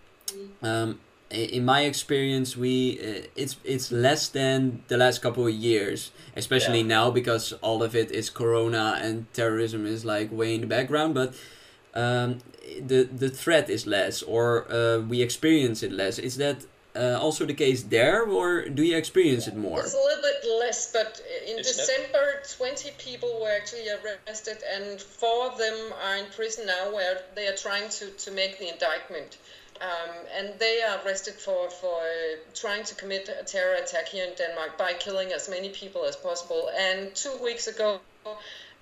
um, 0.62 0.98
in 1.30 1.64
my 1.64 1.82
experience, 1.82 2.56
we 2.56 2.98
uh, 3.00 3.26
it's 3.36 3.56
it's 3.64 3.90
less 3.92 4.28
than 4.28 4.82
the 4.88 4.96
last 4.96 5.22
couple 5.22 5.46
of 5.46 5.52
years, 5.54 6.10
especially 6.36 6.80
Yeah. 6.80 6.98
now 6.98 7.10
because 7.10 7.54
all 7.62 7.82
of 7.82 7.94
it 7.94 8.10
is 8.10 8.30
Corona 8.30 8.98
and 9.02 9.26
terrorism 9.32 9.86
is 9.86 10.04
like 10.04 10.30
way 10.32 10.54
in 10.54 10.60
the 10.60 10.66
background. 10.66 11.14
But 11.14 11.34
um, 11.94 12.38
the 12.88 13.04
the 13.18 13.28
threat 13.30 13.70
is 13.70 13.86
less, 13.86 14.22
or 14.22 14.66
uh, 14.72 14.98
we 15.08 15.22
experience 15.22 15.82
it 15.86 15.92
less. 15.92 16.18
Is 16.18 16.36
that 16.36 16.56
uh, 16.94 17.18
also 17.20 17.46
the 17.46 17.54
case 17.54 17.82
there, 17.84 18.22
or 18.24 18.68
do 18.68 18.82
you 18.82 18.96
experience 18.96 19.46
it 19.46 19.56
more? 19.56 19.80
It's 19.80 19.94
a 19.94 19.96
little 19.96 20.22
bit 20.22 20.44
less, 20.60 20.92
but 20.92 21.20
in 21.46 21.58
It's 21.58 21.76
not- 21.76 21.86
December, 21.86 22.42
20 22.56 22.90
people 22.98 23.40
were 23.40 23.50
actually 23.50 23.88
arrested, 23.88 24.58
and 24.74 25.00
four 25.00 25.46
of 25.46 25.58
them 25.58 25.92
are 26.04 26.16
in 26.16 26.26
prison 26.26 26.66
now 26.66 26.92
where 26.92 27.22
they 27.34 27.46
are 27.46 27.56
trying 27.56 27.88
to, 27.90 28.10
to 28.10 28.30
make 28.30 28.58
the 28.58 28.68
indictment. 28.68 29.38
Um, 29.80 30.10
and 30.36 30.58
they 30.60 30.80
are 30.82 31.00
arrested 31.04 31.34
for, 31.34 31.68
for 31.70 31.96
uh, 31.96 32.36
trying 32.54 32.84
to 32.84 32.94
commit 32.94 33.28
a 33.28 33.42
terror 33.42 33.74
attack 33.74 34.06
here 34.08 34.24
in 34.26 34.34
Denmark 34.36 34.78
by 34.78 34.92
killing 34.92 35.32
as 35.32 35.48
many 35.48 35.70
people 35.70 36.04
as 36.04 36.14
possible. 36.14 36.70
And 36.78 37.12
two 37.14 37.36
weeks 37.42 37.66
ago, 37.66 38.00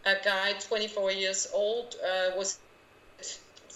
a 0.05 0.15
guy, 0.23 0.53
24 0.69 1.13
years 1.13 1.49
old, 1.55 1.95
uh, 2.05 2.37
was 2.37 2.59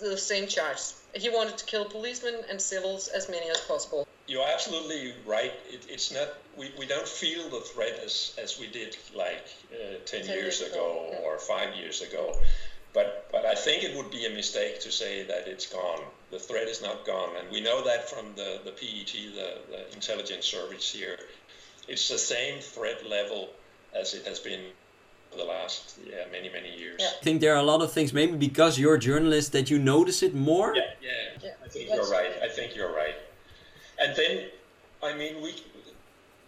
the 0.00 0.19
same 0.19 0.49
charge. 0.49 0.81
He 1.14 1.31
wanted 1.31 1.57
to 1.59 1.64
kill 1.64 1.85
policemen 1.85 2.35
and 2.50 2.61
civils 2.61 3.09
as 3.09 3.29
many 3.29 3.49
as 3.49 3.61
possible. 3.61 4.07
You're 4.26 4.47
absolutely 4.49 5.14
right. 5.26 5.52
It, 5.69 5.87
it's 5.88 6.12
not 6.12 6.28
we, 6.57 6.73
we 6.78 6.87
don't 6.87 7.07
feel 7.09 7.49
the 7.50 7.61
threat 7.61 8.00
as, 8.04 8.35
as 8.43 8.59
we 8.59 8.66
did 8.69 8.97
like 9.14 9.47
uh, 9.73 9.99
10, 10.07 10.26
10 10.26 10.26
years 10.26 10.61
years 10.61 10.73
ago 10.73 11.09
ago, 11.11 11.21
or 11.25 11.38
five 11.38 11.75
years 11.76 12.00
ago. 12.00 12.35
But 12.95 13.28
but 13.33 13.45
I 13.45 13.54
think 13.54 13.83
it 13.83 13.97
would 13.97 14.11
be 14.11 14.25
a 14.26 14.31
mistake 14.31 14.81
to 14.81 14.93
say 14.93 15.25
that 15.25 15.49
it's 15.49 15.66
gone. 15.66 16.00
The 16.31 16.38
threat 16.38 16.69
is 16.69 16.81
not 16.81 17.04
gone, 17.04 17.31
and 17.38 17.50
we 17.50 17.61
know 17.61 17.85
that 17.85 18.09
from 18.09 18.26
the 18.37 18.61
the 18.64 18.71
PET, 18.71 19.12
the, 19.35 19.59
the 19.71 19.93
intelligence 19.93 20.47
service 20.47 20.90
here. 20.90 21.19
It's 21.87 22.09
the 22.09 22.19
same 22.19 22.61
threat 22.61 23.07
level 23.09 23.50
as 23.95 24.14
it 24.14 24.26
has 24.26 24.38
been 24.40 24.62
for 25.31 25.37
the 25.37 25.45
last 25.45 25.99
yeah 26.07 26.25
many 26.33 26.49
many 26.49 26.71
years. 26.78 27.00
Yeah. 27.00 27.09
I 27.21 27.25
think 27.25 27.40
there 27.40 27.52
are 27.52 27.62
a 27.66 27.71
lot 27.73 27.83
of 27.83 27.93
things, 27.93 28.12
maybe 28.12 28.37
because 28.37 28.78
you're 28.78 28.95
a 28.95 28.99
journalist, 28.99 29.52
that 29.52 29.69
you 29.71 29.78
notice 29.78 30.23
it 30.23 30.35
more. 30.35 30.75
Yeah, 30.75 30.83
yeah, 31.02 31.11
Yeah, 31.43 31.50
I 31.64 31.69
think 31.69 31.88
that's- 31.88 32.09
you're 32.09 32.19
right. 32.19 32.33
I 32.43 32.49
think 32.49 32.76
you're 32.76 32.95
right. 32.95 33.16
And 34.01 34.17
then, 34.17 34.47
I 35.03 35.15
mean, 35.15 35.43
we, 35.43 35.55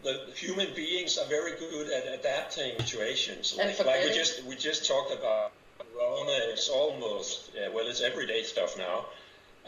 the 0.03 0.21
human 0.35 0.69
beings 0.75 1.19
are 1.19 1.26
very 1.26 1.57
good 1.59 1.91
at 1.93 2.19
adapting 2.19 2.79
situations. 2.79 3.57
Like, 3.57 3.85
like 3.85 4.05
we 4.05 4.15
just 4.15 4.45
we 4.45 4.57
just 4.57 4.87
talked 4.87 5.12
about 5.12 5.53
Corona. 5.79 6.33
It's 6.53 6.69
almost 6.69 7.50
yeah, 7.55 7.69
well, 7.69 7.87
it's 7.87 8.00
everyday 8.00 8.43
stuff 8.43 8.79
now, 8.79 9.07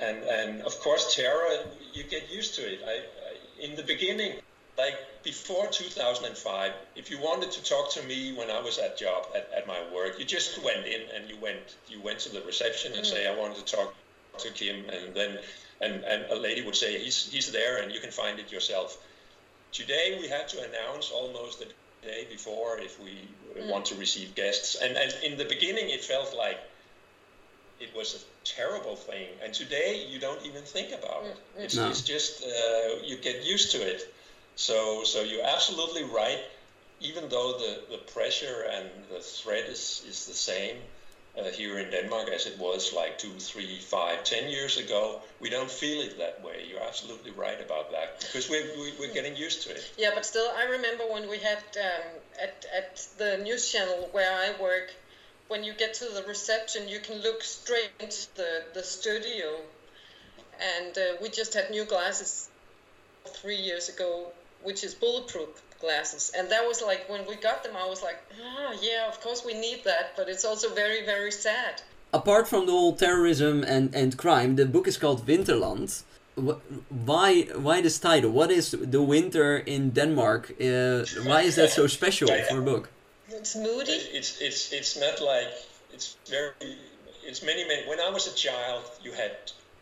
and 0.01 0.19
and 0.23 0.63
of 0.63 0.79
course 0.81 1.15
terror. 1.15 1.49
You 1.93 2.05
get 2.05 2.31
used 2.31 2.55
to 2.57 2.63
it. 2.63 2.81
I, 2.87 2.93
I 2.93 3.65
in 3.65 3.77
the 3.77 3.83
beginning. 3.83 4.41
Like 4.79 5.25
before 5.25 5.67
2005, 5.67 6.73
if 6.95 7.11
you 7.11 7.19
wanted 7.19 7.51
to 7.51 7.65
talk 7.65 7.91
to 7.95 8.03
me 8.05 8.33
when 8.33 8.49
I 8.49 8.61
was 8.61 8.79
at 8.79 8.97
job 8.97 9.27
at, 9.35 9.51
at 9.53 9.67
my 9.67 9.81
work, 9.93 10.21
you 10.21 10.25
just 10.25 10.63
went 10.63 10.87
in 10.87 11.01
and 11.17 11.29
you 11.29 11.37
went 11.43 11.75
you 11.89 12.01
went 12.01 12.21
to 12.21 12.29
the 12.29 12.43
reception 12.43 12.93
and 12.93 13.03
mm. 13.05 13.11
say 13.11 13.27
I 13.27 13.35
wanted 13.35 13.57
to 13.57 13.77
talk 13.77 13.93
to 14.39 14.51
Kim, 14.53 14.89
and 14.89 15.13
then 15.17 15.39
and, 15.81 16.05
and 16.05 16.25
a 16.31 16.35
lady 16.37 16.63
would 16.63 16.77
say 16.77 16.99
he's 16.99 17.31
he's 17.31 17.53
there 17.53 17.79
and 17.83 17.93
you 17.93 18.01
can 18.01 18.11
find 18.11 18.39
it 18.39 18.51
yourself. 18.51 18.99
Today 19.73 20.17
we 20.21 20.29
had 20.29 20.49
to 20.49 20.63
announce 20.69 21.11
almost 21.11 21.61
a 21.61 21.67
day 22.07 22.27
before 22.31 22.79
if 22.79 22.99
we 23.01 23.29
want 23.71 23.85
to 23.87 23.95
receive 23.97 24.35
guests, 24.35 24.77
and 24.77 24.97
and 24.97 25.13
in 25.23 25.37
the 25.37 25.45
beginning 25.45 25.91
it 25.91 26.03
felt 26.05 26.35
like 26.35 26.59
it 27.81 27.95
was 27.95 28.15
a 28.15 28.19
terrible 28.45 28.97
thing, 28.97 29.29
and 29.43 29.55
today 29.55 30.05
you 30.11 30.19
don't 30.19 30.45
even 30.45 30.63
think 30.63 30.93
about 30.93 31.25
it. 31.25 31.37
It's, 31.57 31.77
No. 31.77 31.89
it's 31.89 32.01
just 32.01 32.43
uh, 32.43 33.03
you 33.05 33.17
get 33.17 33.45
used 33.45 33.71
to 33.73 33.79
it. 33.79 34.13
So 34.57 35.05
so 35.05 35.23
you're 35.23 35.47
absolutely 35.47 36.05
right. 36.05 36.41
Even 37.01 37.29
though 37.29 37.53
the, 37.59 37.83
the 37.91 37.99
pressure 37.99 38.63
and 38.63 38.89
the 39.09 39.21
threat 39.21 39.67
is, 39.67 40.03
is 40.09 40.27
the 40.27 40.35
same 40.35 40.79
uh, 41.39 41.45
here 41.51 41.79
in 41.79 41.91
Denmark 41.91 42.29
as 42.31 42.47
it 42.47 42.59
was 42.59 42.93
like 42.93 43.19
two, 43.19 43.33
three, 43.39 43.79
five, 43.79 44.25
ten 44.25 44.49
years 44.49 44.77
ago, 44.77 45.21
we 45.41 45.51
don't 45.51 45.71
feel 45.71 46.03
it 46.03 46.19
that 46.19 46.43
way. 46.43 46.67
You're 46.69 46.83
absolutely 46.83 47.31
right 47.31 47.61
about 47.61 47.93
that 47.93 48.21
because 48.21 48.49
we're, 48.49 48.69
we, 48.77 48.93
we're 48.99 49.15
getting 49.15 49.37
used 49.37 49.63
to 49.63 49.71
it. 49.71 49.91
Yeah, 49.97 50.11
but 50.15 50.27
still, 50.27 50.51
I 50.57 50.65
remember 50.65 51.05
when 51.05 51.29
we 51.29 51.39
had 51.39 51.59
um, 51.77 52.07
at 52.41 52.67
at 52.75 53.07
the 53.19 53.39
news 53.39 53.71
channel 53.71 54.09
where 54.13 54.33
I 54.33 54.61
work, 54.61 54.93
when 55.49 55.65
you 55.65 55.73
get 55.73 55.95
to 55.95 56.05
the 56.07 56.23
reception, 56.25 56.89
you 56.89 57.01
can 57.01 57.23
look 57.23 57.43
straight 57.43 57.91
into 58.01 58.27
the 58.35 58.65
the 58.75 58.83
studio, 58.83 59.61
and 60.61 60.99
uh, 60.99 61.03
we 61.23 61.29
just 61.29 61.55
had 61.55 61.71
new 61.71 61.85
glasses 61.85 62.49
three 63.27 63.61
years 63.69 63.89
ago, 63.89 64.33
which 64.63 64.83
is 64.85 64.95
bulletproof 64.95 65.63
glasses, 65.81 66.33
and 66.37 66.51
that 66.51 66.67
was 66.67 66.83
like 66.83 67.09
when 67.09 67.27
we 67.27 67.37
got 67.37 67.63
them, 67.63 67.77
I 67.77 67.87
was 67.87 68.03
like, 68.03 68.19
ah, 68.43 68.73
yeah, 68.83 69.09
of 69.09 69.21
course 69.21 69.45
we 69.45 69.55
need 69.55 69.85
that, 69.85 70.13
but 70.17 70.29
it's 70.29 70.45
also 70.45 70.75
very 70.75 71.05
very 71.05 71.33
sad. 71.33 71.83
Apart 72.13 72.49
from 72.49 72.67
the 72.67 72.73
whole 72.73 72.95
terrorism 72.97 73.63
and, 73.65 73.95
and 73.95 74.17
crime, 74.17 74.57
the 74.57 74.65
book 74.65 74.89
is 74.89 74.97
called 74.97 75.27
Winterland. 75.27 76.03
Why 77.05 77.43
why 77.67 77.81
this 77.83 77.99
title? 77.99 78.31
What 78.31 78.51
is 78.51 78.71
the 78.71 79.03
winter 79.03 79.59
in 79.59 79.91
Denmark? 79.91 80.53
Uh, 80.61 81.05
why 81.25 81.43
is 81.43 81.57
that 81.57 81.71
so 81.71 81.87
special 81.87 82.29
for 82.49 82.59
a 82.59 82.63
book? 82.63 82.91
It's 83.29 83.57
moody. 83.57 83.99
It's 84.19 84.41
it's 84.41 84.73
it's 84.73 84.97
not 84.97 85.21
like 85.21 85.53
it's 85.93 86.17
very 86.31 86.77
it's 87.25 87.43
many 87.43 87.67
many. 87.67 87.83
When 87.89 88.01
I 88.01 88.11
was 88.11 88.27
a 88.27 88.35
child, 88.35 88.85
you 89.03 89.13
had 89.13 89.33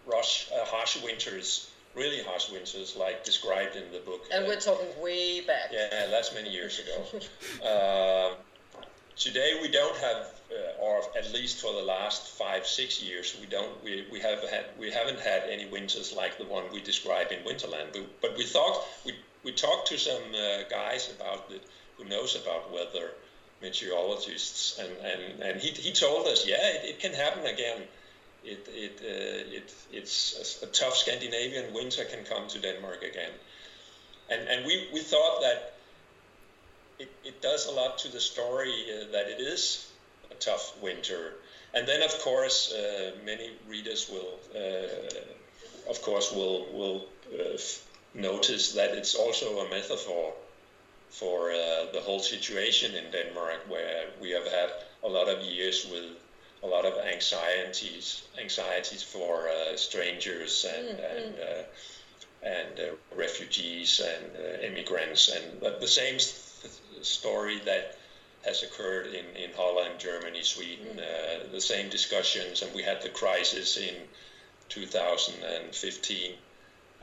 rush 0.07 0.49
uh, 0.51 0.65
harsh 0.65 1.03
winters 1.03 1.71
really 1.97 2.23
harsh 2.23 2.51
winters, 2.51 2.95
like 2.97 3.25
described 3.25 3.75
in 3.75 3.91
the 3.91 3.99
book. 4.01 4.25
And 4.33 4.47
we're 4.47 4.61
talking 4.61 4.87
way 5.03 5.41
back. 5.41 5.71
Yeah, 5.73 6.07
that's 6.11 6.35
many 6.35 6.51
years 6.51 6.79
ago. 6.79 7.05
uh, 7.67 8.35
today 9.17 9.59
we 9.63 9.69
don't 9.69 9.97
have, 9.97 10.27
uh, 10.53 10.83
or 10.83 11.01
at 11.17 11.33
least 11.33 11.61
for 11.61 11.73
the 11.73 11.83
last 11.83 12.29
five, 12.29 12.67
six 12.67 13.03
years, 13.03 13.37
we 13.41 13.47
don't, 13.47 13.83
we, 13.83 14.07
we 14.13 14.21
have 14.21 14.49
had, 14.49 14.67
we 14.79 14.91
haven't 14.91 15.21
had 15.21 15.45
any 15.51 15.67
winters 15.67 16.13
like 16.13 16.39
the 16.39 16.45
one 16.45 16.65
we 16.73 16.81
describe 16.81 17.33
in 17.33 17.39
Winterland. 17.41 17.93
But, 17.93 18.21
but 18.21 18.37
we 18.37 18.45
thought 18.45 18.85
we 19.05 19.15
we 19.47 19.53
talked 19.53 19.89
to 19.89 19.99
some 19.99 20.23
uh, 20.35 20.65
guys 20.69 21.11
about 21.13 21.49
the, 21.49 21.61
who 21.97 22.05
knows 22.05 22.35
about 22.35 22.73
weather 22.73 23.13
meteorologists, 23.63 24.79
and, 24.79 24.91
and, 24.99 25.41
and 25.41 25.61
he, 25.61 25.71
he 25.71 25.93
told 25.93 26.27
us, 26.27 26.47
yeah, 26.47 26.57
it, 26.61 26.85
it 26.85 26.99
can 26.99 27.13
happen 27.13 27.47
again. 27.47 27.83
It, 28.47 28.69
it, 28.69 29.01
uh, 29.03 29.57
it, 29.57 29.75
it's 29.93 30.61
a, 30.63 30.67
a, 30.67 30.69
tough 30.69 30.97
Scandinavian 30.97 31.75
winter 31.75 32.05
can 32.05 32.25
come 32.25 32.47
to 32.49 32.61
Denmark 32.61 33.03
again. 33.03 33.33
And, 34.31 34.49
and 34.49 34.67
we, 34.67 34.89
we 34.93 35.01
thought 35.01 35.41
that 35.41 35.75
it, 37.01 37.11
it 37.25 37.43
does 37.43 37.67
a 37.67 37.73
lot 37.73 37.99
to 37.99 38.09
the 38.09 38.21
story 38.21 38.85
uh, 38.89 39.11
that 39.11 39.29
it 39.29 39.41
is 39.41 39.91
a 40.31 40.35
tough 40.35 40.81
winter. 40.81 41.35
And 41.75 41.89
then, 41.89 42.03
of 42.03 42.17
course, 42.21 42.73
uh, 42.73 43.13
many 43.25 43.51
readers 43.69 44.09
will, 44.09 44.39
uh, 44.55 45.91
of 45.91 46.01
course, 46.03 46.31
will, 46.31 46.67
will 46.73 47.07
uh, 47.35 47.59
notice 48.15 48.73
that 48.73 48.95
it's 48.95 49.17
also 49.17 49.59
a 49.67 49.69
metaphor 49.69 50.35
for 51.11 51.51
uh, 51.51 51.87
the 51.93 52.01
whole 52.01 52.21
situation 52.21 52.95
in 52.95 53.11
Denmark, 53.11 53.65
where 53.69 54.07
we 54.21 54.31
have 54.31 54.47
had 54.47 54.71
a 55.03 55.09
lot 55.09 55.29
of 55.29 55.43
years 55.43 55.87
with 55.91 56.05
a 56.63 56.67
lot 56.67 56.85
of 56.85 56.95
anxieties, 57.07 58.23
anxieties 58.41 59.03
for 59.03 59.49
uh, 59.49 59.77
strangers 59.77 60.65
and 60.65 60.89
mm-hmm. 60.89 61.17
and 61.17 61.35
uh, 61.41 61.63
and 62.43 62.81
uh, 62.81 63.17
refugees 63.17 64.01
and 64.01 64.25
uh, 64.37 64.67
immigrants, 64.67 65.29
and 65.29 65.61
the 65.81 65.89
same 65.89 66.19
story 67.03 67.59
that 67.65 67.97
has 68.45 68.63
occurred 68.63 69.07
in, 69.07 69.25
in 69.35 69.51
Holland, 69.57 69.99
Germany, 69.99 70.43
Sweden, 70.43 70.97
mm-hmm. 70.97 71.53
the 71.53 71.61
same 71.61 71.89
discussions, 71.91 72.63
and 72.63 72.73
we 72.75 72.83
had 72.83 73.03
the 73.03 73.09
crisis 73.09 73.77
in 73.77 73.95
2015 74.69 76.33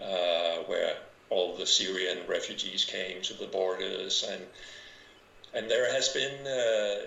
uh, 0.02 0.58
where 0.66 0.96
all 1.30 1.56
the 1.56 1.66
Syrian 1.66 2.20
refugees 2.28 2.86
came 2.86 3.22
to 3.24 3.34
the 3.34 3.48
borders, 3.48 4.24
and 4.30 4.44
and 5.54 5.70
there 5.70 5.92
has 5.92 6.10
been 6.10 6.48
uh, 6.48 7.06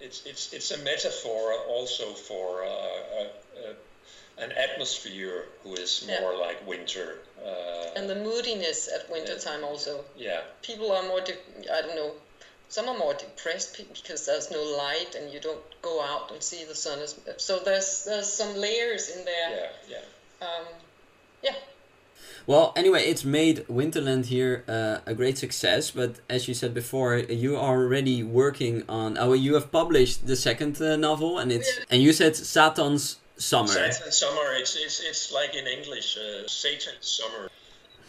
it's 0.00 0.22
it's 0.26 0.52
it's 0.52 0.70
a 0.70 0.78
metaphor 0.78 1.54
also 1.68 2.14
for 2.14 2.64
uh, 2.64 2.68
a, 2.68 3.28
a, 3.68 4.42
an 4.44 4.52
atmosphere 4.52 5.46
who 5.62 5.74
is 5.74 6.04
more 6.06 6.32
yeah. 6.32 6.38
like 6.38 6.66
winter. 6.66 7.18
Uh, 7.44 7.90
and 7.96 8.08
the 8.08 8.14
moodiness 8.14 8.88
at 8.88 9.10
wintertime 9.10 9.64
also. 9.64 10.04
Yeah. 10.16 10.42
People 10.62 10.92
are 10.92 11.02
more. 11.02 11.20
De- 11.20 11.72
I 11.72 11.82
don't 11.82 11.96
know. 11.96 12.12
Some 12.68 12.88
are 12.88 12.98
more 12.98 13.14
depressed 13.14 13.76
because 13.76 14.26
there's 14.26 14.50
no 14.50 14.62
light 14.62 15.14
and 15.14 15.32
you 15.32 15.38
don't 15.38 15.62
go 15.82 16.02
out 16.02 16.32
and 16.32 16.42
see 16.42 16.64
the 16.64 16.74
sun. 16.74 16.98
Is, 16.98 17.14
so 17.36 17.60
there's 17.60 18.04
there's 18.04 18.28
some 18.28 18.56
layers 18.56 19.08
in 19.08 19.24
there. 19.24 19.70
Yeah, 19.88 19.98
yeah. 20.40 20.46
Um, 20.46 20.64
yeah. 21.42 21.54
Well, 22.46 22.72
anyway, 22.76 23.02
it's 23.02 23.24
made 23.24 23.66
Winterland 23.66 24.26
here 24.26 24.62
uh, 24.68 24.98
a 25.04 25.14
great 25.14 25.36
success. 25.36 25.90
But 25.90 26.20
as 26.28 26.46
you 26.46 26.54
said 26.54 26.74
before, 26.74 27.16
you 27.16 27.56
are 27.56 27.80
already 27.82 28.22
working 28.22 28.84
on. 28.88 29.18
Oh, 29.18 29.32
you 29.32 29.54
have 29.54 29.72
published 29.72 30.26
the 30.26 30.36
second 30.36 30.80
uh, 30.80 30.96
novel, 30.96 31.38
and 31.38 31.50
it's 31.50 31.68
yeah. 31.76 31.84
and 31.90 32.02
you 32.02 32.12
said 32.12 32.36
Satan's 32.36 33.18
Summer. 33.36 33.68
Satan's 33.68 34.16
Summer. 34.16 34.52
It's 34.54 34.76
it's 34.76 35.00
it's 35.00 35.32
like 35.32 35.56
in 35.56 35.66
English, 35.66 36.16
uh, 36.16 36.46
Satan's 36.46 37.08
Summer. 37.18 37.50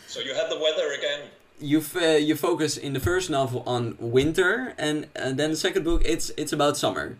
So 0.08 0.20
you 0.20 0.36
have 0.36 0.50
the 0.50 0.60
weather 0.60 0.94
again. 0.94 1.22
You've 1.60 1.96
uh, 1.96 2.22
you 2.22 2.36
focus 2.36 2.78
in 2.78 2.94
the 2.94 3.00
first 3.00 3.32
novel 3.32 3.64
on 3.66 3.98
winter, 4.00 4.76
and, 4.78 5.08
and 5.16 5.40
then 5.40 5.50
the 5.50 5.58
second 5.58 5.84
book 5.84 6.04
it's 6.06 6.30
it's 6.38 6.54
about 6.54 6.78
summer. 6.78 7.18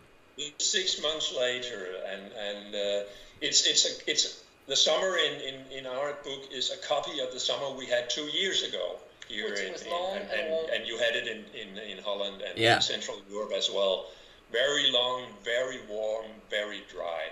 Six 0.60 1.02
months 1.02 1.34
later, 1.36 1.88
and 2.08 2.32
and 2.32 2.76
uh, 2.76 3.10
it's 3.42 3.66
it's 3.66 3.86
a 3.86 4.12
it's 4.12 4.44
the 4.68 4.76
summer 4.76 5.18
in, 5.18 5.42
in, 5.42 5.80
in 5.80 5.86
our 5.86 6.14
book 6.24 6.50
is 6.52 6.72
a 6.72 6.88
copy 6.88 7.20
of 7.20 7.32
the 7.34 7.40
summer 7.40 7.72
we 7.72 7.86
had 7.86 8.10
two 8.10 8.26
years 8.26 8.64
ago 8.64 8.98
here 9.28 9.50
Which 9.50 9.60
in, 9.60 9.74
in 9.74 9.94
and, 10.16 10.32
and, 10.32 10.70
and, 10.70 10.88
you 10.88 10.98
had 10.98 11.16
it 11.16 11.28
in, 11.28 11.44
in, 11.60 11.78
in 11.78 12.04
Holland 12.04 12.42
and 12.48 12.58
yeah. 12.58 12.76
in 12.76 12.82
Central 12.82 13.18
Europe 13.30 13.52
as 13.56 13.70
well. 13.70 14.08
Very 14.52 14.90
long, 14.92 15.24
very 15.44 15.80
warm, 15.90 16.26
very 16.50 16.82
dry. 16.90 17.24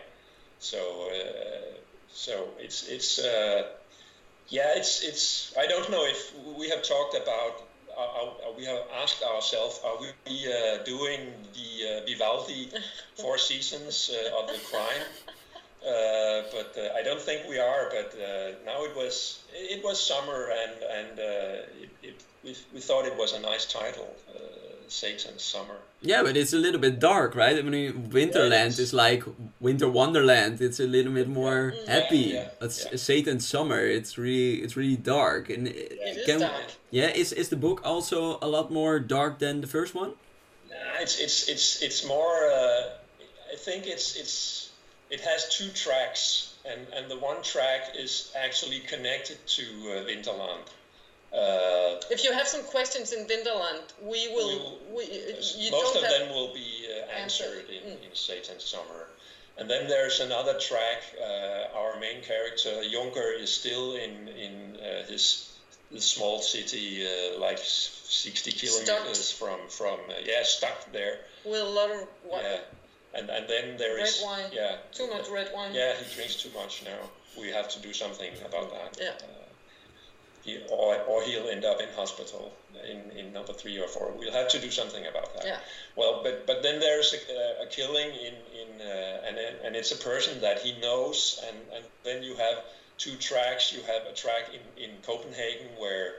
So 0.60 1.10
uh, 1.12 1.78
so 2.12 2.48
it's 2.60 2.88
it's 2.88 3.20
uh, 3.20 3.68
yeah 4.50 4.74
it's 4.76 5.04
it's 5.04 5.54
I 5.58 5.68
don't 5.68 5.90
know 5.90 6.06
if 6.06 6.34
we 6.58 6.70
have 6.70 6.84
talked 6.84 7.16
about 7.16 7.64
uh, 7.98 8.02
uh 8.02 8.52
we 8.58 8.66
have 8.66 8.84
asked 9.02 9.24
ourselves 9.24 9.80
are 9.86 9.98
we 10.00 10.08
uh, 10.48 10.84
doing 10.84 11.34
the 11.54 12.02
uh, 12.02 12.06
Vivaldi 12.06 12.70
Four 13.16 13.38
Seasons 13.38 14.12
uh, 14.14 14.40
of 14.40 14.48
the 14.48 14.60
crime 14.72 15.04
uh, 15.86 16.44
but 16.52 16.76
uh, 16.78 16.98
I 16.98 17.04
don't 17.04 17.22
think 17.22 17.48
we 17.48 17.60
are. 17.60 17.90
But 17.90 18.16
uh, 18.20 18.52
now 18.66 18.84
it 18.86 18.96
was 18.96 19.44
it 19.54 19.84
was 19.84 20.00
summer, 20.00 20.50
and 20.52 20.84
and 20.84 21.20
it, 21.20 21.90
it, 22.02 22.24
we, 22.44 22.56
we 22.74 22.80
thought 22.80 23.06
it 23.06 23.16
was 23.18 23.34
a 23.34 23.40
nice 23.40 23.66
title, 23.66 24.08
Satan's 24.88 25.44
Summer. 25.44 25.78
Yeah, 26.02 26.24
but 26.24 26.38
it's 26.38 26.54
a 26.54 26.58
little 26.58 26.80
bit 26.80 27.00
dark, 27.00 27.36
right? 27.36 27.58
I 27.58 27.62
mean, 27.62 28.10
Winterland 28.12 28.80
is 28.80 28.94
like 28.94 29.24
Winter 29.60 29.90
Wonderland. 29.90 30.62
It's 30.62 30.80
a 30.80 30.88
little 30.88 31.14
bit 31.14 31.28
more 31.28 31.74
yeah. 31.76 31.92
happy. 31.92 32.18
Yeah, 32.18 32.50
yeah, 32.62 32.70
yeah. 32.92 32.98
Satan's 32.98 33.48
Summer. 33.48 33.80
It's 33.80 34.18
really 34.18 34.62
it's 34.64 34.76
really 34.76 34.98
dark. 34.98 35.50
And 35.50 35.68
it 35.68 36.26
can, 36.26 36.40
dark. 36.42 36.74
Yeah, 36.92 37.10
is 37.10 37.32
is 37.34 37.50
the 37.50 37.58
book 37.58 37.82
also 37.84 38.38
a 38.42 38.48
lot 38.48 38.72
more 38.72 39.00
dark 39.00 39.40
than 39.40 39.62
the 39.62 39.68
first 39.68 39.96
one? 39.96 40.14
Nah, 40.70 41.02
it's 41.02 41.20
it's 41.20 41.48
it's 41.48 41.82
it's 41.82 42.08
more. 42.08 42.50
Uh, 42.52 42.90
I 43.52 43.58
think 43.58 43.88
it's 43.88 44.16
it's 44.16 44.65
it 45.16 45.22
has 45.22 45.48
two 45.48 45.70
tracks, 45.70 46.54
and, 46.66 46.82
and 46.94 47.10
the 47.10 47.18
one 47.18 47.42
track 47.42 47.96
is 47.98 48.34
actually 48.36 48.80
connected 48.82 49.38
to 49.48 49.64
uh, 49.64 50.04
Winterland. 50.10 50.68
Uh, 51.32 52.02
if 52.12 52.24
you 52.26 52.34
have 52.34 52.48
some 52.48 52.64
questions 52.64 53.14
in 53.14 53.26
Winterland, 53.26 53.86
we 54.02 54.28
will. 54.36 54.78
We, 54.94 55.04
we 55.58 55.72
most 55.72 55.96
of 55.96 56.02
them 56.02 56.30
will 56.30 56.54
be 56.54 56.70
uh, 56.90 57.22
answered 57.22 57.66
in, 57.70 57.92
mm. 57.92 58.06
in 58.06 58.14
Satan's 58.14 58.66
Summer. 58.66 59.02
And 59.58 59.70
then 59.70 59.88
there's 59.88 60.20
another 60.20 60.56
track. 60.60 61.02
Uh, 61.18 61.80
our 61.80 61.98
main 62.00 62.22
character, 62.22 62.74
Junker, 62.92 63.32
is 63.44 63.52
still 63.62 63.96
in 63.96 64.28
in 64.46 64.78
uh, 64.78 65.06
his, 65.12 65.26
his 65.94 66.04
small 66.04 66.40
city, 66.42 67.06
uh, 67.08 67.40
like 67.40 67.60
60 67.60 68.52
kilometers 68.52 69.20
stuck. 69.26 69.40
from 69.40 69.60
from 69.70 70.00
yeah, 70.26 70.44
stuck 70.44 70.92
there. 70.92 71.20
With 71.46 71.62
a 71.62 71.72
lot 71.80 71.90
of 71.92 72.02
water. 72.26 72.44
Yeah 72.44 72.60
and 73.16 73.30
and 73.30 73.48
then 73.48 73.78
there 73.78 73.96
red 73.96 74.08
is 74.08 74.22
wine. 74.24 74.50
yeah 74.52 74.78
too 74.92 75.08
much 75.08 75.30
red 75.30 75.52
wine. 75.54 75.74
Yeah, 75.74 75.94
he 75.96 76.14
drinks 76.16 76.36
too 76.36 76.50
much 76.54 76.84
now. 76.86 77.10
We 77.40 77.50
have 77.50 77.70
to 77.70 77.80
do 77.80 77.94
something 77.94 78.32
about 78.46 78.72
that. 78.72 78.98
Yeah. 79.02 79.10
Uh, 79.10 79.46
he, 80.44 80.60
or, 80.70 80.96
or 81.02 81.24
he'll 81.24 81.50
end 81.50 81.66
up 81.66 81.82
in 81.82 81.88
hospital 81.96 82.54
in, 82.88 83.18
in 83.18 83.34
number 83.34 83.52
three 83.52 83.80
or 83.80 83.88
four. 83.88 84.14
We'll 84.18 84.32
have 84.32 84.50
to 84.50 84.60
do 84.60 84.70
something 84.70 85.06
about 85.08 85.34
that. 85.36 85.46
Yeah. 85.46 85.58
Well, 85.96 86.22
but 86.24 86.46
but 86.46 86.62
then 86.62 86.80
there's 86.80 87.14
a, 87.14 87.64
a 87.64 87.68
killing 87.68 88.10
in 88.10 88.34
in 88.62 88.82
uh, 88.82 89.28
and 89.28 89.38
and 89.66 89.76
it's 89.76 89.92
a 89.92 89.98
person 89.98 90.42
that 90.42 90.60
he 90.60 90.80
knows, 90.80 91.42
and 91.48 91.58
and 91.76 91.86
then 92.04 92.24
you 92.24 92.36
have 92.36 92.64
two 92.98 93.16
tracks. 93.16 93.74
You 93.74 93.82
have 93.84 94.04
a 94.06 94.14
track 94.14 94.52
in 94.54 94.84
in 94.84 94.92
Copenhagen 95.02 95.68
where 95.80 96.16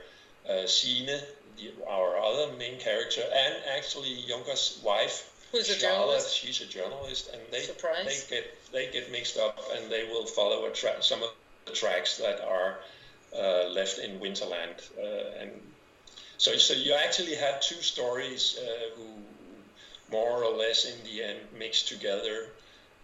uh, 0.49 0.67
Signe, 0.67 1.19
the, 1.57 1.71
our 1.87 2.17
other 2.17 2.53
main 2.57 2.79
character, 2.79 3.21
and 3.21 3.55
actually 3.77 4.23
Junker's 4.27 4.79
wife 4.83 5.31
Who's 5.51 5.69
a 5.69 5.79
journalist? 5.79 6.35
She's 6.35 6.61
a 6.61 6.65
journalist, 6.65 7.29
and 7.31 7.41
they 7.51 7.61
Surprise. 7.61 8.05
they 8.05 8.35
get 8.35 8.71
they 8.71 8.91
get 8.91 9.11
mixed 9.11 9.37
up, 9.37 9.57
and 9.75 9.89
they 9.89 10.03
will 10.03 10.25
follow 10.25 10.65
a 10.65 10.71
tra- 10.71 11.01
some 11.01 11.23
of 11.23 11.29
the 11.65 11.71
tracks 11.71 12.17
that 12.17 12.41
are 12.41 12.79
uh, 13.35 13.69
left 13.69 13.99
in 13.99 14.19
Winterland, 14.19 14.77
uh, 14.97 15.41
and 15.41 15.51
so 16.37 16.57
so 16.57 16.73
you 16.73 16.93
actually 16.93 17.35
have 17.35 17.61
two 17.61 17.81
stories 17.81 18.59
uh, 18.59 18.95
who 18.95 19.05
more 20.11 20.43
or 20.43 20.55
less 20.55 20.85
in 20.85 21.03
the 21.03 21.23
end 21.23 21.39
mix 21.57 21.83
together. 21.83 22.47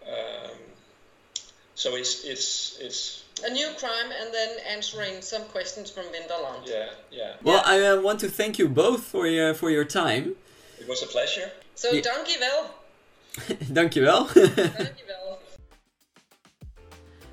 Um, 0.07 0.57
so 1.75 1.95
it's 1.95 2.23
it's 2.23 2.77
it's 2.79 3.23
a 3.43 3.49
new 3.49 3.67
crime 3.79 4.11
and 4.21 4.33
then 4.33 4.57
answering 4.69 5.21
some 5.21 5.43
questions 5.45 5.89
from 5.89 6.05
Winterland. 6.05 6.67
Yeah, 6.67 6.89
yeah. 7.11 7.33
Well, 7.41 7.63
I 7.65 7.85
uh, 7.85 8.01
want 8.01 8.19
to 8.19 8.29
thank 8.29 8.59
you 8.59 8.67
both 8.67 9.03
for 9.03 9.27
your 9.27 9.53
for 9.53 9.69
your 9.69 9.85
time. 9.85 10.35
It 10.79 10.87
was 10.87 11.01
a 11.03 11.07
pleasure. 11.07 11.51
So, 11.73 11.95
ja. 11.95 12.01
dankjewel. 12.01 12.65
dankjewel. 13.79 14.27
dankjewel. 14.33 15.23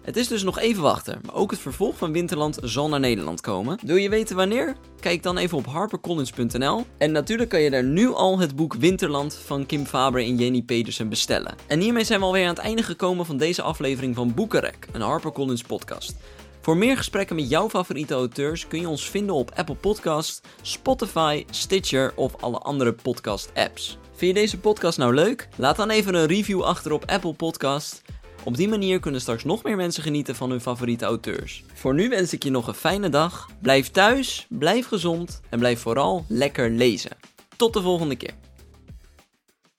Het 0.03 0.17
is 0.17 0.29
dus 0.29 0.43
nog 0.43 0.59
even 0.59 0.83
wachten, 0.83 1.21
maar 1.25 1.35
ook 1.35 1.51
het 1.51 1.61
vervolg 1.61 1.97
van 1.97 2.13
Winterland 2.13 2.59
zal 2.63 2.89
naar 2.89 3.01
Nederland 3.01 3.41
komen. 3.41 3.79
Wil 3.83 3.97
je 3.97 4.09
weten 4.09 4.37
wanneer? 4.37 4.77
Kijk 5.01 5.23
dan 5.23 5.37
even 5.39 5.59
op 5.59 5.67
harpercollins.nl. 5.67 6.85
En 6.99 7.13
natuurlijk 7.13 7.49
kan 7.49 7.61
je 7.61 7.71
daar 7.71 7.85
nu 7.85 8.13
al 8.13 8.39
het 8.39 8.57
boek 8.57 8.75
Winterland 8.75 9.35
van 9.35 9.67
Kim 9.67 9.87
Faber 9.87 10.21
en 10.21 10.37
Jenny 10.37 10.63
Pedersen 10.63 11.09
bestellen. 11.09 11.55
En 11.67 11.81
hiermee 11.81 12.05
zijn 12.05 12.21
we 12.21 12.27
alweer 12.27 12.43
aan 12.43 12.55
het 12.55 12.59
einde 12.59 12.83
gekomen 12.83 13.27
van 13.27 13.37
deze 13.37 13.63
aflevering 13.63 14.15
van 14.15 14.35
Boekenrek, 14.35 14.87
een 14.93 15.01
HarperCollins 15.01 15.63
podcast. 15.63 16.15
Voor 16.61 16.77
meer 16.77 16.97
gesprekken 16.97 17.37
met 17.37 17.49
jouw 17.49 17.69
favoriete 17.69 18.15
auteurs 18.15 18.69
kun 18.69 18.81
je 18.81 18.89
ons 18.89 19.11
vinden 19.11 19.35
op 19.35 19.53
Apple 19.55 19.75
Podcast, 19.75 20.41
Spotify, 20.63 21.45
Stitcher 21.51 22.13
of 22.17 22.43
alle 22.43 22.59
andere 22.59 22.93
podcast 22.93 23.51
apps. 23.55 24.00
Vind 24.21 24.37
je 24.37 24.41
deze 24.41 24.59
podcast 24.59 24.99
nou 24.99 25.15
leuk? 25.15 25.49
Laat 25.57 25.77
dan 25.77 25.91
even 25.91 26.15
een 26.15 26.27
review 26.27 26.63
achter 26.63 26.93
op 26.93 27.05
Apple 27.05 27.33
Podcast. 27.33 28.03
Op 28.45 28.57
die 28.57 28.69
manier 28.69 29.01
kunnen 29.01 29.21
straks 29.21 29.45
nog 29.45 29.63
meer 29.63 29.77
mensen 29.77 30.03
genieten 30.03 30.35
van 30.35 30.51
hun 30.51 30.61
favoriete 30.61 31.05
auteurs. 31.05 31.65
Voor 31.75 31.95
nu 31.95 32.09
wens 32.09 32.33
ik 32.33 32.43
je 32.43 32.51
nog 32.51 32.67
een 32.67 32.75
fijne 32.75 33.09
dag. 33.09 33.49
Blijf 33.63 33.91
thuis, 33.91 34.47
blijf 34.49 34.87
gezond 34.87 35.41
en 35.51 35.59
blijf 35.59 35.81
vooral 35.81 36.25
lekker 36.29 36.71
lezen. 36.71 37.11
Tot 37.57 37.73
de 37.73 37.83
volgende 37.83 38.17
keer. 38.17 38.35